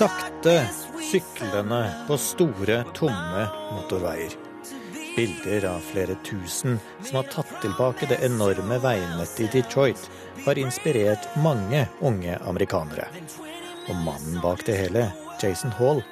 [0.00, 4.30] Sakte syklende på store, tomme motorveier.
[5.16, 10.04] Bilder av flere tusen som har tatt tilbake det enorme veinettet i Detroit,
[10.44, 13.08] har inspirert mange unge amerikanere.
[13.88, 15.08] Og mannen bak det hele,
[15.42, 16.04] Jason Hall,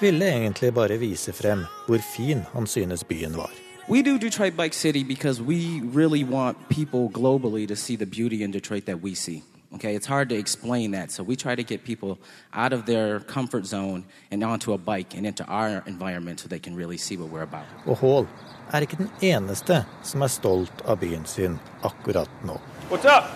[0.00, 3.52] ville egentlig bare vise frem hvor fin han synes byen var.
[3.88, 8.42] We do Detroit Bike City because we really want people globally to see the beauty
[8.42, 9.42] in Detroit that we see.
[9.74, 11.10] Okay, it's hard to explain that.
[11.10, 12.18] So we try to get people
[12.54, 16.58] out of their comfort zone and onto a bike and into our environment so they
[16.58, 17.66] can really see what we're about.
[17.86, 18.26] Og Hall
[18.72, 22.56] er ikke den eneste som er stolt av byen sin akkurat nå.
[22.88, 23.28] What's up?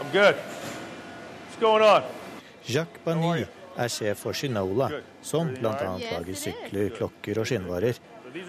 [0.00, 0.34] I'm good.
[0.34, 2.02] What's going on?
[2.66, 4.90] Jacques Bani er sjef for Shinola,
[5.22, 5.98] som bl.a.
[5.98, 7.94] lager sykler, klokker og skinnvarer.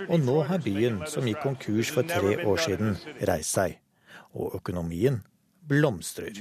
[0.09, 2.97] Og nå har byen, som gikk konkurs for tre år siden,
[3.29, 3.77] reist seg.
[4.33, 5.21] Og økonomien
[5.67, 6.33] blomstrer.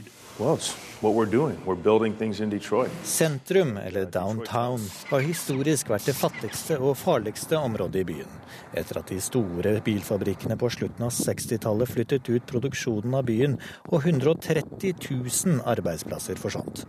[3.05, 4.81] Sentrum, eller downtown,
[5.11, 8.41] har historisk vært det fattigste og farligste området i byen.
[8.73, 13.59] Etter at de store bilfabrikkene på slutten av 60-tallet flyttet ut produksjonen av byen,
[13.91, 16.87] og 130 000 arbeidsplasser forsvant.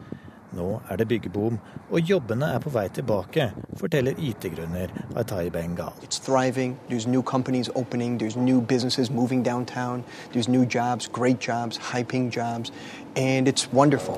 [0.52, 1.60] Nå er det byggeboom,
[1.92, 5.94] og jobbene er på vei tilbake, forteller IT-grunner Atai Bengal.
[6.04, 6.78] It's thriving.
[6.90, 8.20] There's new companies opening.
[8.20, 10.04] There's new businesses moving downtown.
[10.34, 12.72] There's new jobs, great jobs, high-paying jobs,
[13.16, 14.18] and it's wonderful.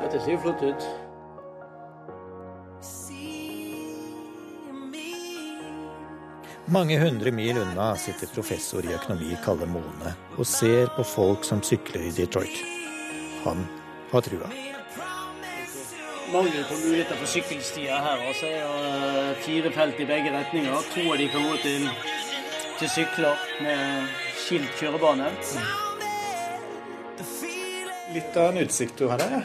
[0.00, 1.03] Dette ser flott ut.
[6.66, 11.60] Mange hundre mil unna sitter professor i økonomi Kalle Mone og ser på folk som
[11.60, 12.56] sykler i Detroit.
[13.44, 13.66] Han
[14.12, 14.48] har trua.
[16.32, 18.24] Mangel på muligheter for sykkelstier her.
[18.30, 20.88] Altså er det fire felt i begge retninger.
[20.94, 21.88] To av de kan gå til,
[22.80, 24.08] til sykler med
[24.40, 25.28] skilt kjørebane.
[28.16, 29.42] Litt av en utsikt du har her,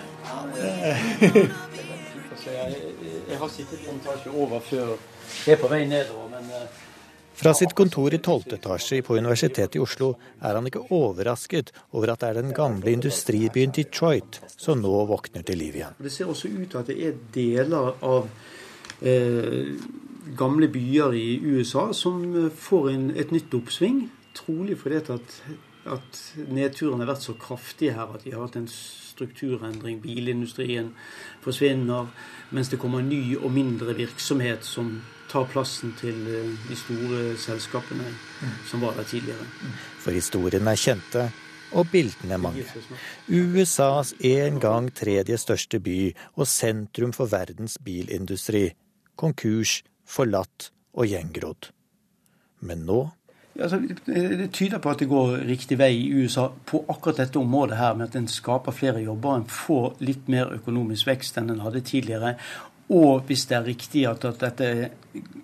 [2.49, 2.75] jeg,
[3.29, 4.93] jeg har sittet på en etasje over før.
[5.45, 6.85] Jeg er på vei nedover, men eh,
[7.39, 8.53] Fra sitt kontor i 12.
[8.57, 10.09] etasje på Universitetet i Oslo
[10.43, 15.45] er han ikke overrasket over at det er den gamle industribyen Detroit som nå våkner
[15.47, 15.95] til liv igjen.
[16.03, 18.27] Det ser også ut til at det er deler av
[18.99, 19.69] eh,
[20.35, 24.01] gamle byer i USA som eh, får en, et nytt oppsving.
[24.35, 25.37] Trolig fordi at,
[25.95, 26.19] at
[26.51, 30.01] nedturen har vært så kraftig her at de har hatt en strukturendring.
[30.03, 30.91] Bilindustrien
[31.47, 32.11] forsvinner,
[32.51, 34.91] mens det kommer ny og mindre virksomhet som
[35.29, 38.15] tar plassen til eh, de store selskapene
[38.69, 39.45] som var der tidligere.
[40.01, 41.29] For historiene er kjente,
[41.77, 42.65] og bildene mange.
[43.29, 45.99] USAs en gang tredje største by
[46.35, 48.71] og sentrum for verdens bilindustri.
[49.19, 51.71] Konkurs, forlatt og gjengrodd.
[52.65, 53.05] Men nå
[53.59, 57.75] Altså, det tyder på at det går riktig vei i USA på akkurat dette området
[57.77, 61.63] her, med at en skaper flere jobber, en får litt mer økonomisk vekst enn en
[61.65, 62.37] hadde tidligere.
[62.89, 64.69] Og hvis det er riktig at, at dette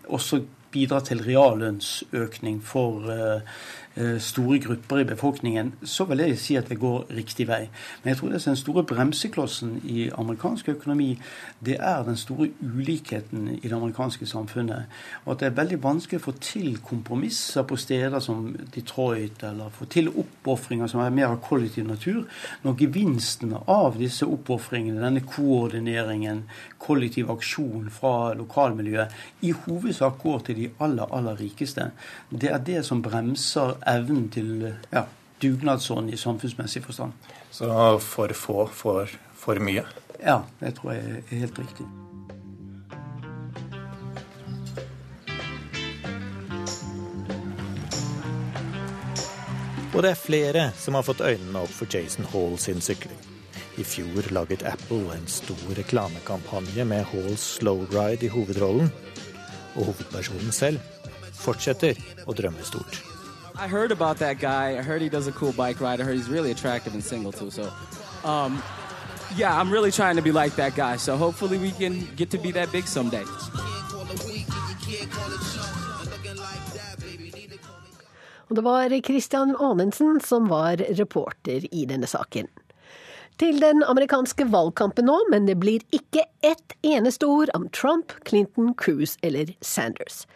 [0.09, 0.41] også
[0.73, 3.41] bidrar til reallønnsøkning for uh,
[4.19, 7.61] store grupper i befolkningen, så vil jeg si at det går riktig vei.
[8.03, 11.13] Men jeg tror det er den store bremseklossen i amerikansk økonomi,
[11.65, 14.91] det er den store ulikheten i det amerikanske samfunnet.
[15.23, 19.71] Og at det er veldig vanskelig å få til kompromisser på steder som Detroit, eller
[19.73, 22.25] få til oppofringer som er mer av kollektiv natur,
[22.65, 26.43] når gevinsten av disse oppofringene, denne koordineringen,
[26.85, 29.15] kollektiv aksjon fra lokalmiljøet,
[29.47, 31.89] i hovedsak går til de aller, aller rikeste.
[32.29, 35.05] Det er det som bremser evnen til ja,
[35.41, 37.13] dugnadsånd i samfunnsmessig forstand.
[37.51, 37.69] Så
[38.03, 39.85] for få får for mye?
[40.23, 41.85] Ja, det tror jeg er helt riktig.
[49.95, 53.15] Og det er flere som har fått øynene opp for Jason Hall sin sykling.
[53.79, 58.91] I fjor laget Apple en stor reklamekampanje med Halls Slowride i hovedrollen.
[59.75, 60.83] Og hovedpersonen selv
[61.35, 63.14] fortsetter å drømme stort.
[63.57, 64.77] I heard about that guy.
[64.77, 66.01] I heard he does a cool bike ride.
[66.01, 67.49] I heard he's really attractive and single too.
[67.51, 67.71] So,
[68.23, 68.61] um,
[69.35, 70.97] yeah, I'm really trying to be like that guy.
[70.97, 73.23] So hopefully we can get to be that big someday.
[78.47, 82.47] Og det var Christian Aanensen som var reporter i denne saken.
[83.39, 88.73] Til den amerikanske valgkampen nå, men det blir ikke ett eneste ord om Trump, Clinton,
[88.77, 90.27] Cruise eller Sanders.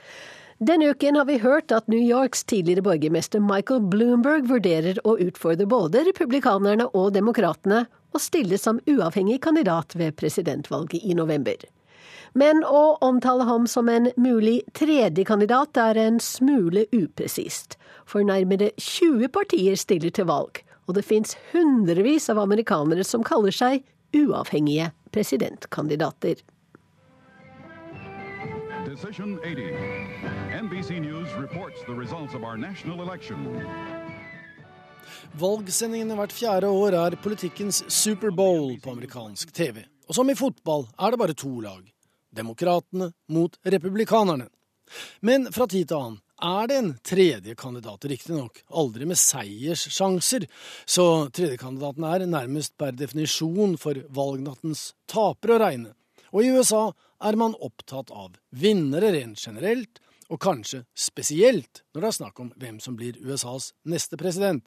[0.60, 5.64] Denne uken har vi hørt at New Yorks tidligere borgermester Michael Bloomberg vurderer å utfordre
[5.72, 11.64] både republikanerne og demokratene og stille som uavhengig kandidat ved presidentvalget i november.
[12.36, 18.74] Men å omtale ham som en mulig tredje kandidat er en smule upresist, for nærmere
[18.76, 20.60] 20 partier stiller til valg,
[20.91, 26.43] og det fins hundrevis av amerikanere som kaller seg uavhengige presidentkandidater.
[28.90, 29.72] Decision 80.
[30.64, 33.38] NBC News reports the results of our national election.
[35.38, 39.84] Valgsendingene hvert fjerde år er politikkens Superbowl på amerikansk TV.
[40.10, 41.84] Og som i fotball er det bare to lag.
[42.34, 44.48] Demokratene mot republikanerne.
[45.22, 50.48] Men fra tid til annen er det en tredje kandidat, riktignok aldri med seierssjanser,
[50.90, 55.94] så tredjekandidaten er nærmest per definisjon for valgnattens taper å regne.
[56.34, 56.88] Og i USA
[57.24, 59.99] er man opptatt av vinnere rent generelt,
[60.30, 64.63] og kanskje spesielt når det er snakk om hvem som blir USAs neste president.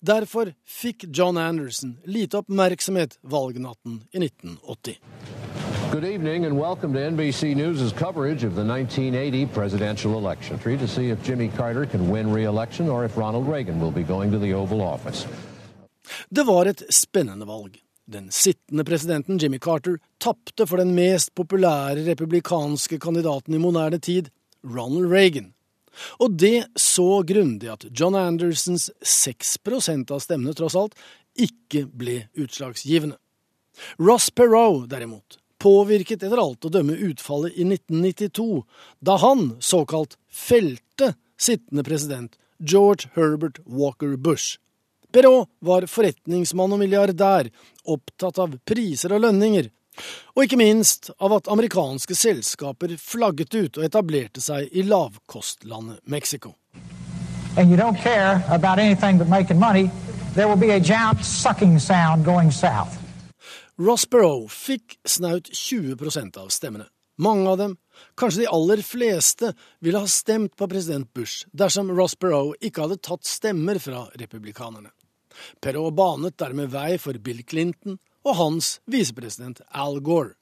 [0.00, 5.00] Derfor fikk John Anderson lite oppmerksomhet valgnatten i 1980.
[5.92, 10.58] Good evening and welcome to NBC News' coverage of the 1980 presidential election.
[10.58, 14.02] Three to see if Jimmy Carter can win re-election or if Ronald Reagan will be
[14.02, 15.26] going to the Oval Office.
[16.28, 17.85] Det var et spennende valg.
[18.06, 24.28] Den sittende presidenten Jimmy Carter tapte for den mest populære republikanske kandidaten i moderne tid,
[24.62, 25.48] Ronald Reagan.
[26.22, 30.94] Og det så grundig at John Andersons 6% av stemmene tross alt
[31.34, 33.18] ikke ble utslagsgivende.
[33.98, 38.62] Ross Perot, derimot, påvirket etter alt å dømme utfallet i 1992,
[39.02, 44.60] da han såkalt felte sittende president George Herbert Walker Bush.
[45.12, 47.50] Perot var forretningsmann og milliardær,
[47.84, 49.70] opptatt av priser og lønninger,
[50.36, 56.56] og ikke minst av at amerikanske selskaper flagget ut og etablerte seg i lavkostlandet Mexico.
[57.56, 59.90] And you don't care about anything but making money,
[60.34, 62.98] there will be a giant sucking sound going south.
[63.78, 66.86] Ross Perot fikk snaut 20% av stemmene.
[67.18, 67.76] Mange av dem,
[68.16, 73.00] kanskje de aller fleste, ville ha stemt på president Bush dersom Ross Perot ikke hadde
[73.00, 74.92] tatt stemmer fra republikanerne.
[75.60, 80.34] Perot banet dermed vei for Bill Clinton og hans visepresident Al Gore.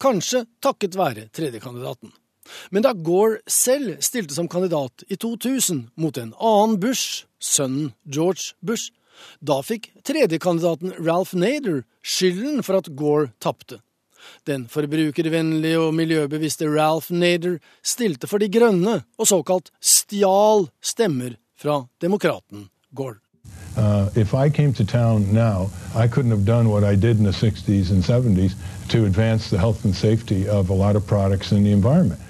[0.00, 2.12] Kanskje takket være tredjekandidaten.
[2.70, 8.52] Men da Gore selv stilte som kandidat i 2000 mot en annen Bush, sønnen George
[8.60, 8.92] Bush,
[9.40, 13.80] da fikk tredjekandidaten Ralph Nader skylden for at Gore tapte.
[14.48, 21.84] Den forbrukervennlige og miljøbevisste Ralph Nader stilte for De grønne og såkalt stjal stemmer fra
[22.00, 23.23] demokraten Gore.
[23.76, 27.24] Uh, if I came to town now, I couldn't have done what I did in
[27.24, 28.54] the 60s and 70s
[28.88, 32.20] to advance the health and safety of a lot of products in the environment.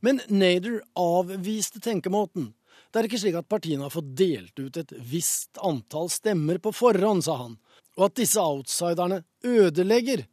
[0.00, 2.54] Men Nader avviste tenkemåten.
[2.90, 6.72] Det er ikke slik at partiene har fått delt ut et visst antall stemmer på
[6.72, 7.58] forhånd, sa han,
[7.98, 10.24] og at disse outsiderne ødelegger.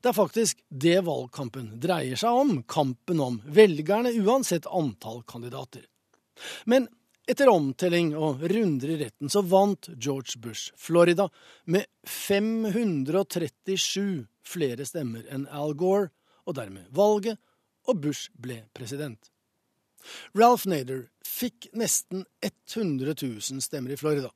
[0.00, 5.84] Det er faktisk det valgkampen dreier seg om, kampen om velgerne, uansett antall kandidater.
[6.68, 6.88] Men
[7.26, 11.28] etter omtelling og runder i retten så vant George Bush Florida
[11.64, 16.10] med 537 flere stemmer enn Al Gore,
[16.44, 17.38] og dermed valget,
[17.88, 19.30] og Bush ble president.
[20.36, 24.28] Ralph Nader fikk nesten 100 000 stemmer i Florida.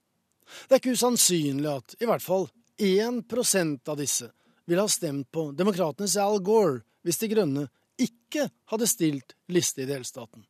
[0.64, 2.48] Det er ikke usannsynlig at i hvert fall
[2.80, 4.30] 1% av disse
[4.68, 7.66] ville ha stemt på demokratenes Al Gore hvis De Grønne
[8.00, 10.44] ikke hadde stilt liste i delstaten.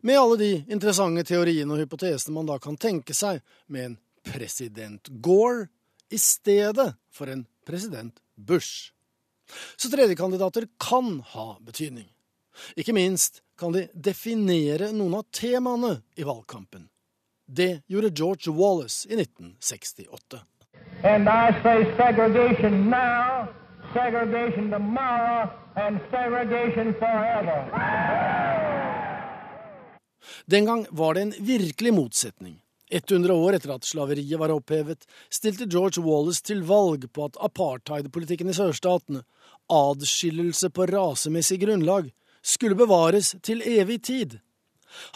[0.00, 3.98] Med alle de interessante teoriene og hypotesene man da kan tenke seg med en
[4.32, 5.68] president Gore
[6.12, 8.92] i stedet for en president Bush.
[9.76, 12.08] Så tredjekandidater kan ha betydning.
[12.76, 16.88] Ikke minst kan de definere noen av temaene i valgkampen.
[17.46, 20.42] Det gjorde George Wallace i 1968.
[21.04, 23.48] And I say segregation now,
[23.92, 28.51] segregation tomorrow, and segregation forever.
[30.46, 32.58] Den gang var det en virkelig motsetning.
[32.92, 38.52] 100 år etter at slaveriet var opphevet, stilte George Wallace til valg på at apartheidpolitikken
[38.52, 39.22] i sørstatene,
[39.72, 42.10] adskillelse på rasemessig grunnlag,
[42.42, 44.40] skulle bevares til evig tid.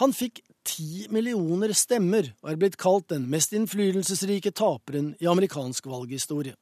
[0.01, 5.87] Han fikk ti millioner stemmer og er blitt kalt den mest innflytelsesrike taperen i amerikansk
[5.91, 6.55] valghistorie.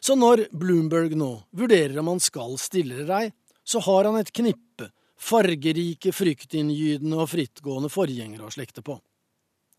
[0.00, 3.32] Så når Bloomberg nå vurderer om han skal stille eller ei,
[3.66, 8.98] så har han et knippe fargerike, fryktinngytende og frittgående forgjengere å slekte på.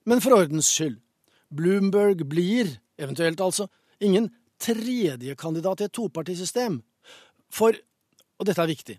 [0.08, 1.00] Men for ordens skyld,
[1.54, 3.68] Bloomberg blir, eventuelt altså,
[4.04, 4.30] ingen
[4.60, 6.82] tredjekandidat i et topartisystem.
[7.54, 7.78] For,
[8.40, 8.98] og dette er viktig,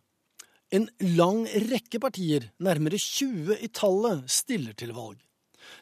[0.69, 0.85] En
[1.17, 5.17] lang rekke partier, nærmere 20 i tallet, stiller til valg.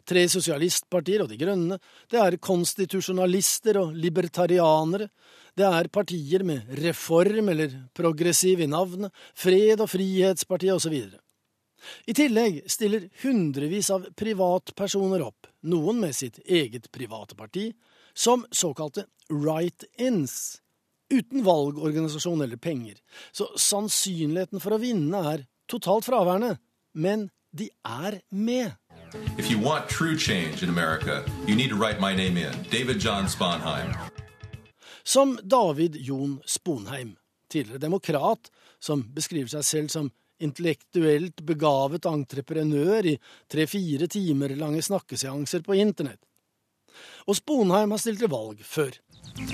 [0.07, 1.79] Tre sosialistpartier og De grønne,
[2.11, 5.09] det er konstitusjonalister og libertarianere,
[5.57, 10.99] det er partier med reform eller progressiv i navnet, Fred- og Frihetspartiet osv.
[12.07, 17.71] I tillegg stiller hundrevis av privatpersoner opp, noen med sitt eget private parti,
[18.17, 20.59] som såkalte right-ins,
[21.13, 22.99] uten valgorganisasjon eller penger,
[23.33, 26.57] så sannsynligheten for å vinne er totalt fraværende,
[26.97, 28.75] men de er med.
[29.39, 32.53] If you want true change in America, you need to write my name in.
[32.71, 33.95] David John Sponheim.
[35.03, 37.17] Som David Jon Sponheim,
[37.49, 45.63] tidligere demokrat, som beskriver seg selv som intellektuelt begavet entreprenør i tre-fire timer lange snakkeseanser
[45.65, 46.21] på internett.
[47.27, 48.91] Og Sponheim har stilt til valg før.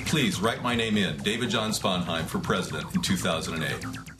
[0.06, 1.18] Please write my name in.
[1.24, 4.12] David John Sponheim for president in 2008.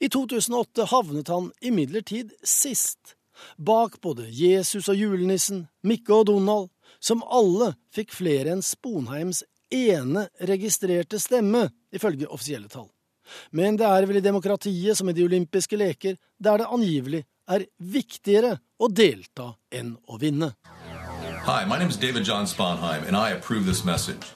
[0.00, 3.17] I 2008 havnet han imidlertid sist,
[3.56, 6.68] bak både Jesus og julenissen, Mikke og Donald,
[7.00, 12.88] som alle fikk flere enn Sponheims ene registrerte stemme, ifølge offisielle tall.
[13.52, 17.66] Men det er vel i demokratiet som i de olympiske leker, der det angivelig er
[17.78, 20.52] viktigere å delta enn å vinne.
[21.48, 24.34] Hi, my name is David John Sponheim, and I approve this message.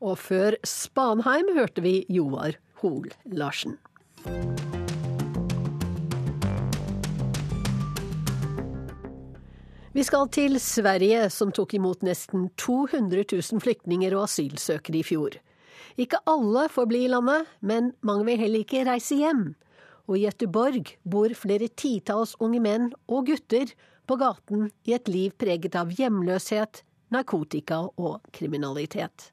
[0.00, 3.78] Og før Spanheim hørte vi Joar Hoel Larsen.
[9.92, 15.38] Vi skal til Sverige, som tok imot nesten 200 000 flyktninger og asylsøkere i fjor.
[15.96, 19.54] Ikke alle får bli i landet, men mange vil heller ikke reise hjem.
[20.08, 23.72] Og i Gøteborg bor flere titalls unge menn og gutter
[24.08, 29.30] på gaten i et liv preget av hjemløshet, narkotika og kriminalitet.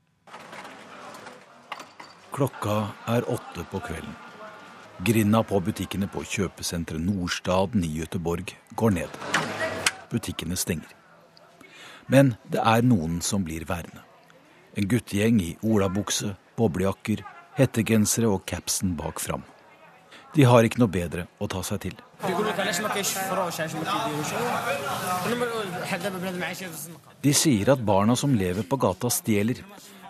[2.36, 2.82] Klokka
[3.12, 4.16] er åtte på kvelden.
[5.04, 9.35] Grinda på butikkene på kjøpesenteret Nordstaden i Gøteborg går ned.
[10.12, 10.92] Butikkene stenger.
[12.08, 14.04] Men det er noen som blir værende.
[14.76, 17.24] En guttegjeng i olabukse, boblejakker,
[17.56, 19.44] hettegensere og capsen bak fram.
[20.36, 21.96] De har ikke noe bedre å ta seg til.
[27.24, 29.62] De sier at barna som lever på gata, stjeler.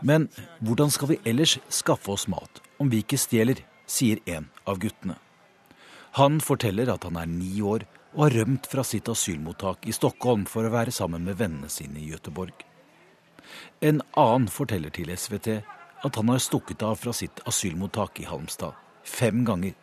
[0.02, 0.28] Men
[0.66, 5.20] hvordan skal vi ellers skaffe oss mat om vi ikke stjeler, sier en av guttene.
[6.18, 7.86] Han forteller at han er ni år
[8.16, 12.00] og har rømt fra sitt asylmottak i Stockholm for å være sammen med vennene sine
[12.00, 12.64] i Gøteborg.
[13.84, 15.52] En annen forteller til SVT
[16.06, 19.74] at han har stukket av fra sitt asylmottak i Halmstad fem ganger.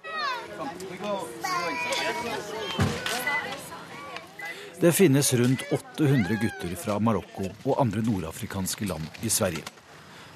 [4.80, 9.62] Det finnes rundt 800 gutter fra Marokko og andre nordafrikanske land i Sverige.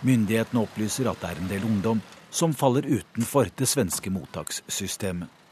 [0.07, 5.46] Myndighetene opplyser at det er en del ungdom som faller utenfor det svenske mottakssystemet.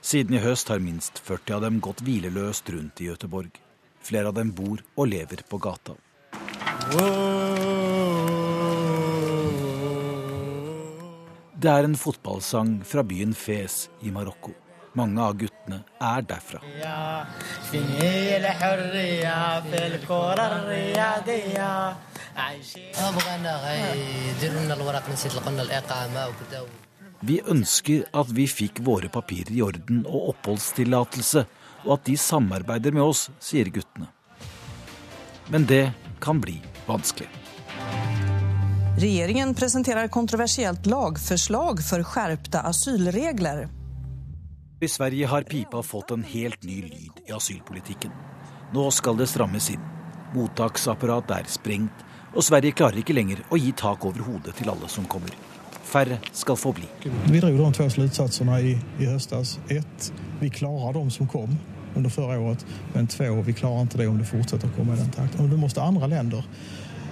[0.00, 3.52] Siden i høst har minst 40 av dem gått hvileløst rundt i Gøteborg.
[4.00, 5.96] Flere av dem bor og lever på gata.
[11.60, 14.54] Det er en fotballsang fra byen Fes i Marokko.
[14.96, 16.64] Mange av guttene er derfra.
[27.20, 31.44] Vi ønsker at vi fikk våre papirer i orden og oppholdstillatelse,
[31.84, 34.08] og at de samarbeider med oss, sier guttene.
[35.52, 35.90] Men det
[36.20, 36.56] kan bli
[36.86, 37.28] vanskelig.
[39.00, 43.68] Regjeringen presenterer kontroversielt lagforslag for skjerpte asylregler.
[44.80, 48.12] I Sverige har pipa fått en helt ny lyd i asylpolitikken.
[48.72, 49.84] Nå skal det strammes inn.
[50.32, 54.88] Mottaksapparatet er sprengt, og Sverige klarer ikke lenger å gi tak over hodet til alle
[54.88, 55.34] som kommer.
[55.90, 56.86] Færre skal få bli.
[57.32, 59.56] Vi dro de to slutsatsene i, i høstas.
[59.68, 61.56] Ett, vi klarer de som kom
[61.96, 62.66] under förra året.
[62.92, 65.40] Men två, vi klarar inte det om det fortsetter å komme i den takten.
[65.44, 66.44] Og då måste andra länder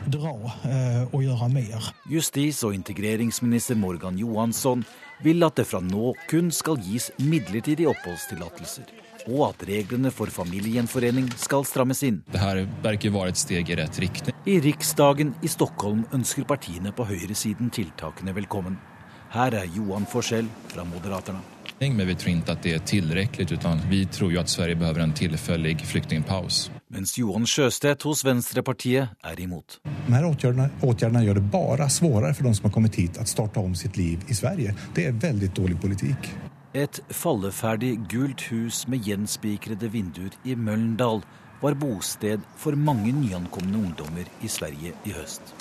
[0.07, 1.91] dra eh, og gjøre mer.
[2.11, 4.85] Justis- og integreringsminister Morgan Johansson
[5.25, 8.87] vil at det fra nå kun skal gis midlertidige oppholdstillatelser,
[9.29, 12.23] og at reglene for familiegjenforening skal strammes inn.
[12.33, 14.37] Dette verker være et steg i rett riktning.
[14.49, 18.81] I Riksdagen i Stockholm ønsker partiene på høyresiden tiltakene velkommen.
[19.29, 21.43] Her er Johan Forskjell fra Moderaterna.
[21.79, 25.05] Men vi tror ikke at det er tilrekkelig, utan vi tror jo at Sverige behøver
[25.05, 26.73] en tilfeldig flyktningpause.
[26.91, 29.79] Mens Johan Sjøstedt hos Venstrepartiet er imot.
[30.09, 34.01] Åtgärderna gjør det bare svårare for de som har kommet hit, å starte om sitt
[34.01, 34.75] liv i Sverige.
[34.97, 36.33] Det er veldig dårlig politikk.
[36.77, 41.23] Et falleferdig gult hus med gjenspikrede vinduer i Møllendal
[41.63, 45.55] var bosted for mange nyankomne ungdommer i Sverige i høst.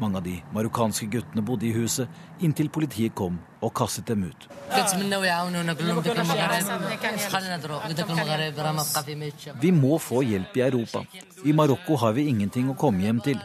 [0.00, 2.08] Mange av de marokkanske guttene bodde i huset
[2.40, 4.46] inntil politiet kom og kastet dem ut.
[9.60, 11.02] Vi må få hjelp i Europa.
[11.44, 13.44] I Marokko har vi ingenting å komme hjem til.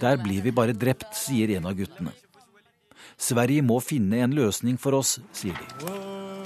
[0.00, 2.16] Der blir vi bare drept, sier en av guttene.
[3.20, 5.90] Sverige må finne en løsning for oss, sier de.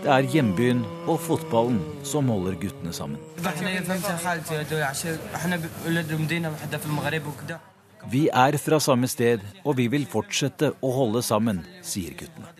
[0.04, 3.20] Det er hjembyen og fotballen som holder guttene sammen.
[8.12, 12.52] Vi er fra samme sted, og vi vil fortsette å holde sammen, sier guttene.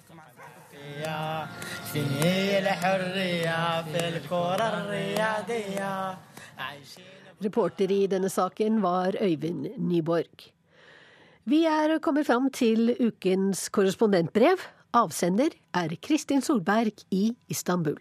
[7.44, 10.48] Reporter i denne saken var Øyvind Nyborg.
[11.45, 14.62] Vi er kommet fram til ukens korrespondentbrev.
[14.97, 17.99] Avsender er Kristin Solberg i Istanbul.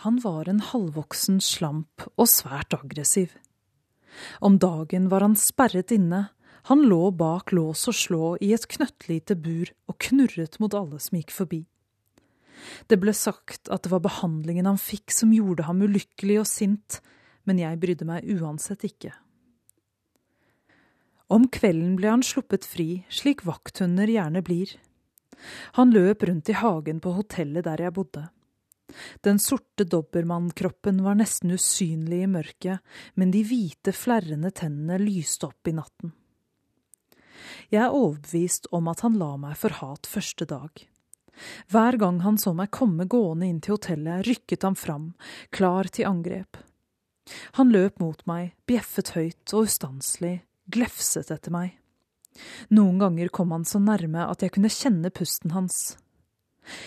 [0.00, 3.34] Han var en halvvoksen slamp og svært aggressiv.
[4.40, 6.30] Om dagen var han sperret inne,
[6.70, 11.18] han lå bak lås og slå i et knøttlite bur og knurret mot alle som
[11.20, 11.60] gikk forbi.
[12.88, 17.02] Det ble sagt at det var behandlingen han fikk som gjorde ham ulykkelig og sint,
[17.44, 19.12] men jeg brydde meg uansett ikke.
[21.32, 24.74] Om kvelden ble han sluppet fri, slik vakthunder gjerne blir.
[25.78, 28.26] Han løp rundt i hagen på hotellet der jeg bodde.
[29.24, 32.84] Den sorte dobbermannkroppen var nesten usynlig i mørket,
[33.16, 36.12] men de hvite, flerrende tennene lyste opp i natten.
[37.72, 40.84] Jeg er overbevist om at han la meg for hat første dag.
[41.72, 45.10] Hver gang han så meg komme gående inn til hotellet, rykket han fram,
[45.48, 46.60] klar til angrep.
[47.56, 51.76] Han løp mot meg, bjeffet høyt og ustanselig, glefset etter meg.
[52.72, 55.96] Noen ganger kom han så nærme at jeg kunne kjenne pusten hans.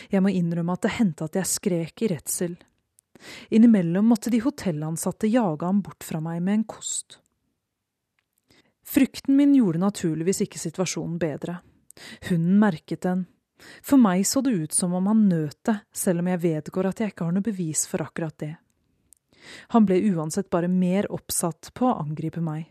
[0.10, 2.56] Jeg må innrømme at det hendte at jeg skrek i redsel.
[3.54, 7.20] Innimellom måtte de hotellansatte jage ham bort fra meg med en kost.
[8.86, 11.60] Frykten min gjorde naturligvis ikke situasjonen bedre.
[12.30, 13.26] Hunden merket den.
[13.82, 17.02] For meg så det ut som om han nøt det, selv om jeg vedgår at
[17.02, 18.54] jeg ikke har noe bevis for akkurat det.
[19.74, 22.68] Han ble uansett bare mer oppsatt på å angripe meg.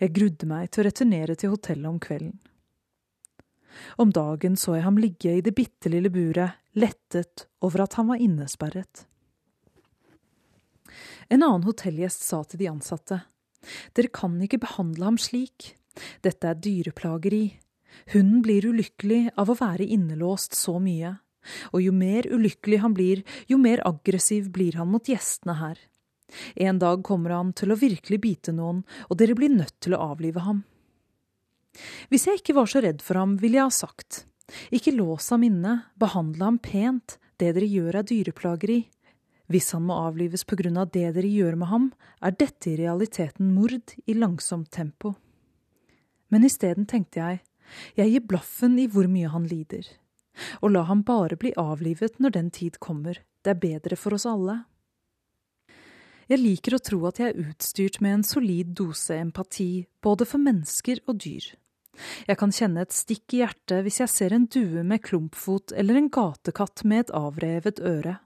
[0.00, 2.36] Jeg grudde meg til å returnere til hotellet om kvelden.
[4.00, 8.08] Om dagen så jeg ham ligge i det bitte lille buret, lettet over at han
[8.08, 9.04] var innesperret.
[11.28, 13.20] En annen hotellgjest sa til de ansatte,
[13.98, 15.72] Dere kan ikke behandle ham slik,
[16.22, 17.56] dette er dyreplageri,
[18.12, 21.16] hunden blir ulykkelig av å være innelåst så mye,
[21.72, 25.80] og jo mer ulykkelig han blir, jo mer aggressiv blir han mot gjestene her.
[26.54, 30.02] En dag kommer han til å virkelig bite noen, og dere blir nødt til å
[30.12, 30.64] avlive ham.
[32.10, 34.24] Hvis jeg ikke var så redd for ham, ville jeg ha sagt,
[34.74, 38.78] ikke lås ham inne, behandle ham pent, det dere gjør er dyreplageri.
[39.52, 41.90] Hvis han må avlives på grunn av det dere gjør med ham,
[42.24, 45.14] er dette i realiteten mord i langsomt tempo.
[46.32, 47.42] Men isteden tenkte jeg,
[47.98, 49.86] jeg gir blaffen i hvor mye han lider.
[50.62, 54.26] Og la ham bare bli avlivet når den tid kommer, det er bedre for oss
[54.28, 54.64] alle.
[56.26, 60.42] Jeg liker å tro at jeg er utstyrt med en solid dose empati, både for
[60.42, 61.52] mennesker og dyr.
[62.26, 65.96] Jeg kan kjenne et stikk i hjertet hvis jeg ser en due med klumpfot eller
[65.96, 68.18] en gatekatt med et avrevet øre.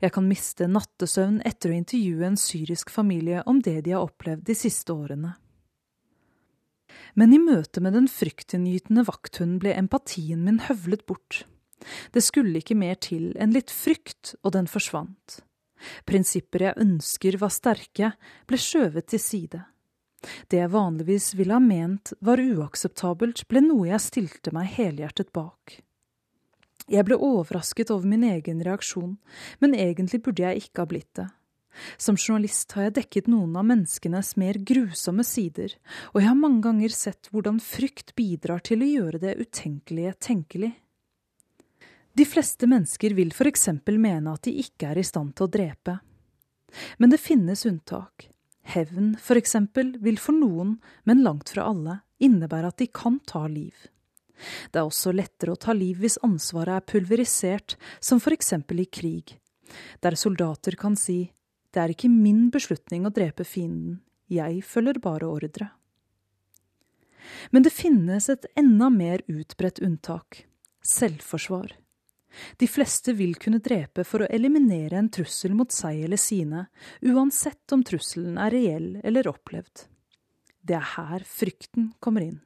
[0.00, 4.46] Jeg kan miste nattesøvn etter å intervjue en syrisk familie om det de har opplevd
[4.48, 5.34] de siste årene.
[7.18, 11.44] Men i møte med den fryktinngytende vakthunden ble empatien min høvlet bort.
[12.14, 15.42] Det skulle ikke mer til enn litt frykt, og den forsvant.
[16.08, 18.12] Prinsipper jeg ønsker var sterke,
[18.48, 19.64] ble skjøvet til side.
[20.50, 25.78] Det jeg vanligvis ville ha ment var uakseptabelt, ble noe jeg stilte meg helhjertet bak.
[26.88, 29.18] Jeg ble overrasket over min egen reaksjon,
[29.60, 31.28] men egentlig burde jeg ikke ha blitt det.
[32.00, 35.76] Som journalist har jeg dekket noen av menneskenes mer grusomme sider,
[36.10, 40.72] og jeg har mange ganger sett hvordan frykt bidrar til å gjøre det utenkelige tenkelig.
[42.18, 46.00] De fleste mennesker vil eksempel mene at de ikke er i stand til å drepe.
[46.98, 48.26] Men det finnes unntak.
[48.66, 50.74] Hevn, eksempel, vil for noen,
[51.06, 53.86] men langt fra alle, innebære at de kan ta liv.
[54.74, 59.38] Det er også lettere å ta liv hvis ansvaret er pulverisert, som eksempel i krig,
[60.02, 61.30] der soldater kan si
[61.70, 65.70] det er ikke min beslutning å drepe fienden, jeg følger bare ordre.
[67.54, 70.48] Men det finnes et enda mer utbredt unntak
[70.82, 71.76] selvforsvar.
[72.56, 76.66] De fleste vil kunne drepe for å eliminere en trussel mot seg eller sine,
[77.02, 79.86] uansett om trusselen er reell eller opplevd.
[80.68, 82.40] Det er her frykten kommer inn.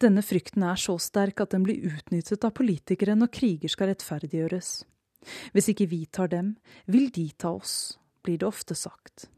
[0.00, 4.72] Denne frykten er så sterk at den blir utnyttet av politikere når kriger skal rettferdiggjøres.
[5.54, 6.56] Hvis ikke vi tar dem,
[6.86, 9.28] vil de ta oss, blir det ofte sagt.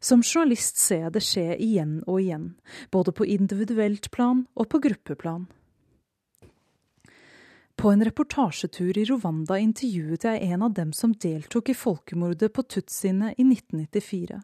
[0.00, 2.48] Som journalist ser jeg det skje igjen og igjen,
[2.94, 5.48] både på individuelt plan og på gruppeplan.
[7.78, 12.62] På en reportasjetur i Rwanda intervjuet jeg en av dem som deltok i folkemordet på
[12.66, 14.40] tutsiene i 1994.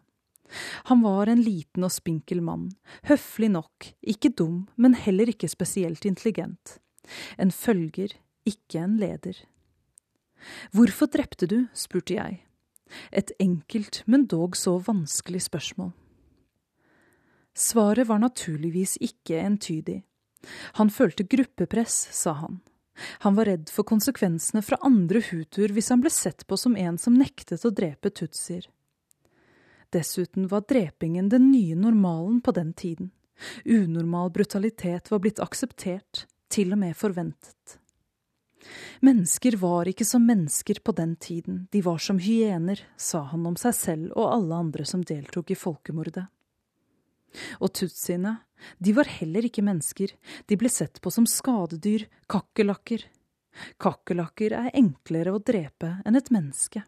[0.91, 2.69] Han var en liten og spinkel mann,
[3.11, 6.77] høflig nok, ikke dum, men heller ikke spesielt intelligent.
[7.35, 8.13] En følger,
[8.47, 9.41] ikke en leder.
[10.71, 11.57] Hvorfor drepte du?
[11.75, 12.39] spurte jeg.
[13.11, 15.91] Et enkelt, men dog så vanskelig spørsmål.
[17.55, 20.05] Svaret var naturligvis ikke entydig.
[20.79, 22.63] Han følte gruppepress, sa han.
[23.25, 26.99] Han var redd for konsekvensene fra andre hutuer hvis han ble sett på som en
[27.01, 28.69] som nektet å drepe tutsier.
[29.95, 33.11] Dessuten var drepingen den nye normalen på den tiden.
[33.65, 37.79] Unormal brutalitet var blitt akseptert, til og med forventet.
[39.05, 43.59] Mennesker var ikke som mennesker på den tiden, de var som hyener, sa han om
[43.61, 46.25] seg selv og alle andre som deltok i folkemordet.
[47.61, 48.39] Og tutsiene,
[48.79, 50.15] de var heller ikke mennesker,
[50.49, 53.05] de ble sett på som skadedyr, kakerlakker.
[53.83, 56.85] Kakerlakker er enklere å drepe enn et menneske.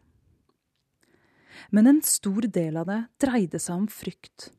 [1.73, 4.51] Men en stor del av det dreide seg om frykt.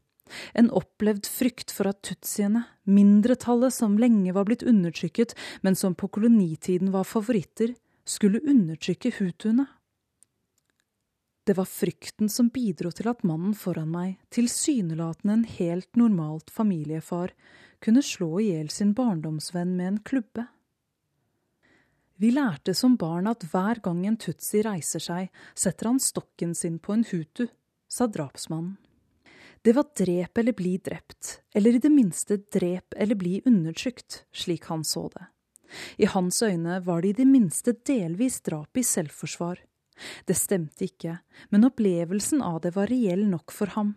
[0.52, 5.34] En opplevd frykt for at tutsiene, mindretallet som lenge var blitt undertrykket,
[5.64, 7.74] men som på kolonitiden var favoritter,
[8.08, 9.68] skulle undertrykke hutuene.
[11.48, 17.30] Det var frykten som bidro til at mannen foran meg, tilsynelatende en helt normalt familiefar,
[17.80, 20.44] kunne slå i hjel sin barndomsvenn med en klubbe.
[22.20, 26.76] Vi lærte som barn at hver gang en tutsi reiser seg, setter han stokken sin
[26.84, 27.46] på en hutu,
[27.88, 28.76] sa drapsmannen.
[29.64, 34.68] Det var drep eller bli drept, eller i det minste drep eller bli undertrykt, slik
[34.68, 35.30] han så det.
[35.96, 39.64] I hans øyne var det i det minste delvis drap i selvforsvar.
[40.26, 41.18] Det stemte ikke,
[41.50, 43.96] men opplevelsen av det var reell nok for ham.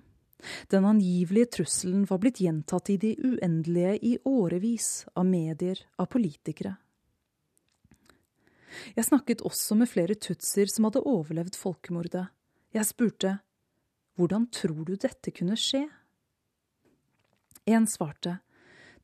[0.73, 6.75] Den angivelige trusselen var blitt gjentatt i det uendelige i årevis, av medier, av politikere.
[8.95, 12.27] Jeg snakket også med flere tutsier som hadde overlevd folkemordet.
[12.71, 13.37] Jeg spurte
[14.19, 15.83] hvordan tror du dette kunne skje?
[17.69, 18.39] En svarte,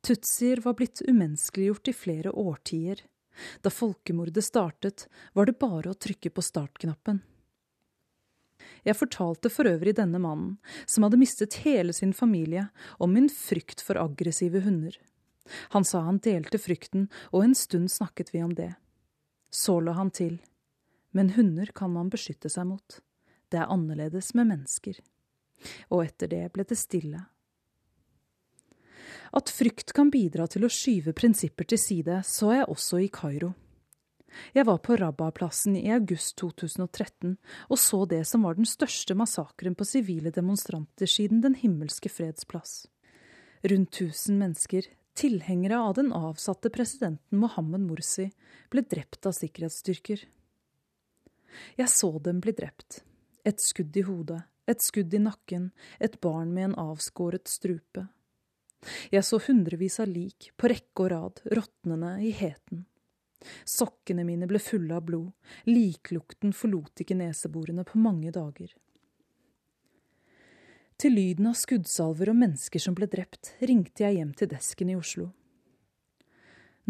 [0.04, 3.04] tutsier var blitt umenneskeliggjort i flere årtier.
[3.62, 7.20] Da folkemordet startet, var det bare å trykke på startknappen.
[8.86, 12.68] Jeg fortalte for øvrig denne mannen, som hadde mistet hele sin familie,
[12.98, 14.94] om min frykt for aggressive hunder.
[15.74, 18.74] Han sa han delte frykten, og en stund snakket vi om det.
[19.50, 20.38] Så la han til,
[21.16, 23.00] men hunder kan man beskytte seg mot.
[23.48, 24.98] Det er annerledes med mennesker.
[25.88, 27.24] Og etter det ble det stille.
[29.32, 33.54] At frykt kan bidra til å skyve prinsipper til side, så jeg også i Kairo.
[34.52, 37.36] Jeg var på Rabba-plassen i august 2013
[37.68, 42.44] og så det som var den største massakren på sivile demonstranter siden Den himmelske freds
[42.48, 42.86] plass.
[43.64, 44.84] Rundt tusen mennesker,
[45.18, 48.28] tilhengere av den avsatte presidenten Mohammed Morsi,
[48.70, 50.22] ble drept av sikkerhetsstyrker.
[51.80, 53.02] Jeg så dem bli drept,
[53.44, 58.06] et skudd i hodet, et skudd i nakken, et barn med en avskåret strupe.
[59.10, 62.84] Jeg så hundrevis av lik, på rekke og rad, råtnende i heten.
[63.68, 65.30] Sokkene mine ble fulle av blod,
[65.68, 68.70] liklukten forlot ikke neseborene på mange dager.
[70.98, 74.96] Til lyden av skuddsalver og mennesker som ble drept, ringte jeg hjem til desken i
[74.98, 75.28] Oslo.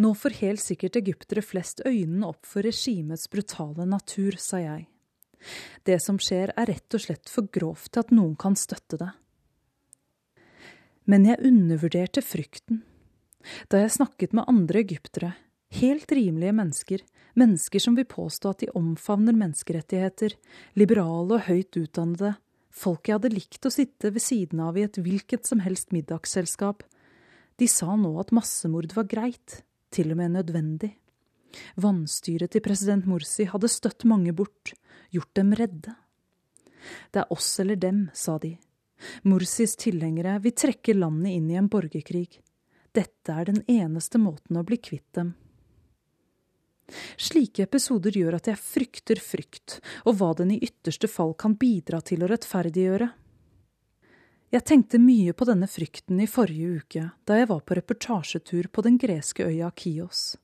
[0.00, 4.86] Nå får helt sikkert egyptere flest øynene opp for regimets brutale natur, sa jeg.
[5.84, 9.10] Det som skjer er rett og slett for grovt til at noen kan støtte det.
[11.08, 12.82] Men jeg undervurderte frykten.
[13.72, 15.32] Da jeg snakket med andre egyptere,
[15.78, 17.04] helt rimelige mennesker,
[17.38, 20.36] mennesker som vil påstå at de omfavner menneskerettigheter,
[20.76, 22.34] liberale og høyt utdannede,
[22.68, 26.84] folk jeg hadde likt å sitte ved siden av i et hvilket som helst middagsselskap,
[27.58, 30.92] de sa nå at massemord var greit, til og med nødvendig.
[31.80, 34.74] Vannstyret til president Morsi hadde støtt mange bort,
[35.14, 35.96] gjort dem redde.
[37.10, 38.58] Det er oss eller dem, sa de.
[39.22, 42.40] Mursis tilhengere vil trekke landet inn i en borgerkrig.
[42.94, 45.34] Dette er den eneste måten å bli kvitt dem.
[47.20, 49.78] Slike episoder gjør at jeg frykter frykt,
[50.08, 53.10] og hva den i ytterste fall kan bidra til å rettferdiggjøre.
[54.48, 58.84] Jeg tenkte mye på denne frykten i forrige uke, da jeg var på reportasjetur på
[58.86, 60.38] den greske øya Kios.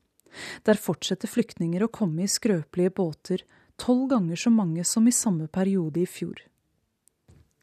[0.69, 3.45] Der fortsetter flyktninger å komme i skrøpelige båter,
[3.81, 6.43] tolv ganger så mange som i samme periode i fjor.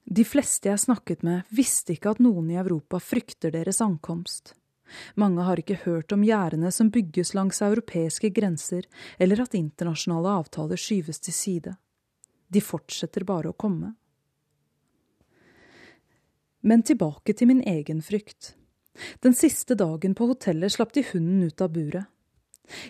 [0.06, 4.56] De fleste jeg snakket med, visste ikke at noen i Europa frykter deres ankomst.
[5.16, 8.88] Mange har ikke hørt om gjerdene som bygges langs europeiske grenser,
[9.20, 11.76] eller at internasjonale avtaler skyves til side.
[12.52, 13.94] De fortsetter bare å komme.
[16.62, 18.56] Men tilbake til min egen frykt.
[19.24, 22.10] Den siste dagen på hotellet slapp de hunden ut av buret.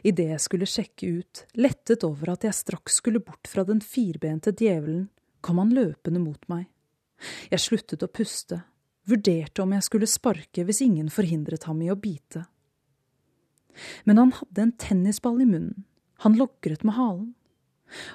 [0.04, 4.52] Idet jeg skulle sjekke ut, lettet over at jeg straks skulle bort fra den firbente
[4.52, 5.08] djevelen,
[5.42, 6.68] kom han løpende mot meg.
[7.52, 8.62] Jeg sluttet å puste,
[9.10, 12.46] vurderte om jeg skulle sparke hvis ingen forhindret ham i å bite.
[14.06, 15.86] Men han hadde en tennisball i munnen,
[16.26, 17.30] han logret med halen,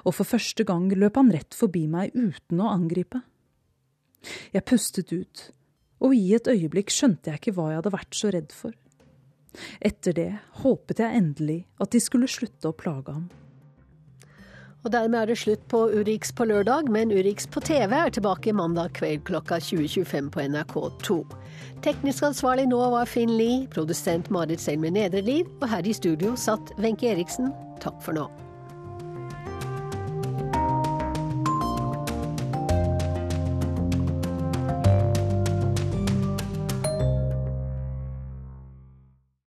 [0.05, 3.21] og for første gang løp han rett forbi meg uten å angripe.
[4.53, 5.43] Jeg pustet ut,
[6.01, 8.73] og i et øyeblikk skjønte jeg ikke hva jeg hadde vært så redd for.
[9.81, 10.31] Etter det
[10.61, 13.27] håpet jeg endelig at de skulle slutte å plage ham.
[14.85, 18.53] Og dermed er det slutt på Urix på lørdag, men Urix på TV er tilbake
[18.55, 21.19] mandag kveld klokka 20.25 på NRK2.
[21.85, 26.75] Teknisk ansvarlig nå var Finn Lie, produsent Marit Selmer Nedreliv, og her i studio satt
[26.81, 27.51] Wenche Eriksen.
[27.83, 28.29] Takk for nå.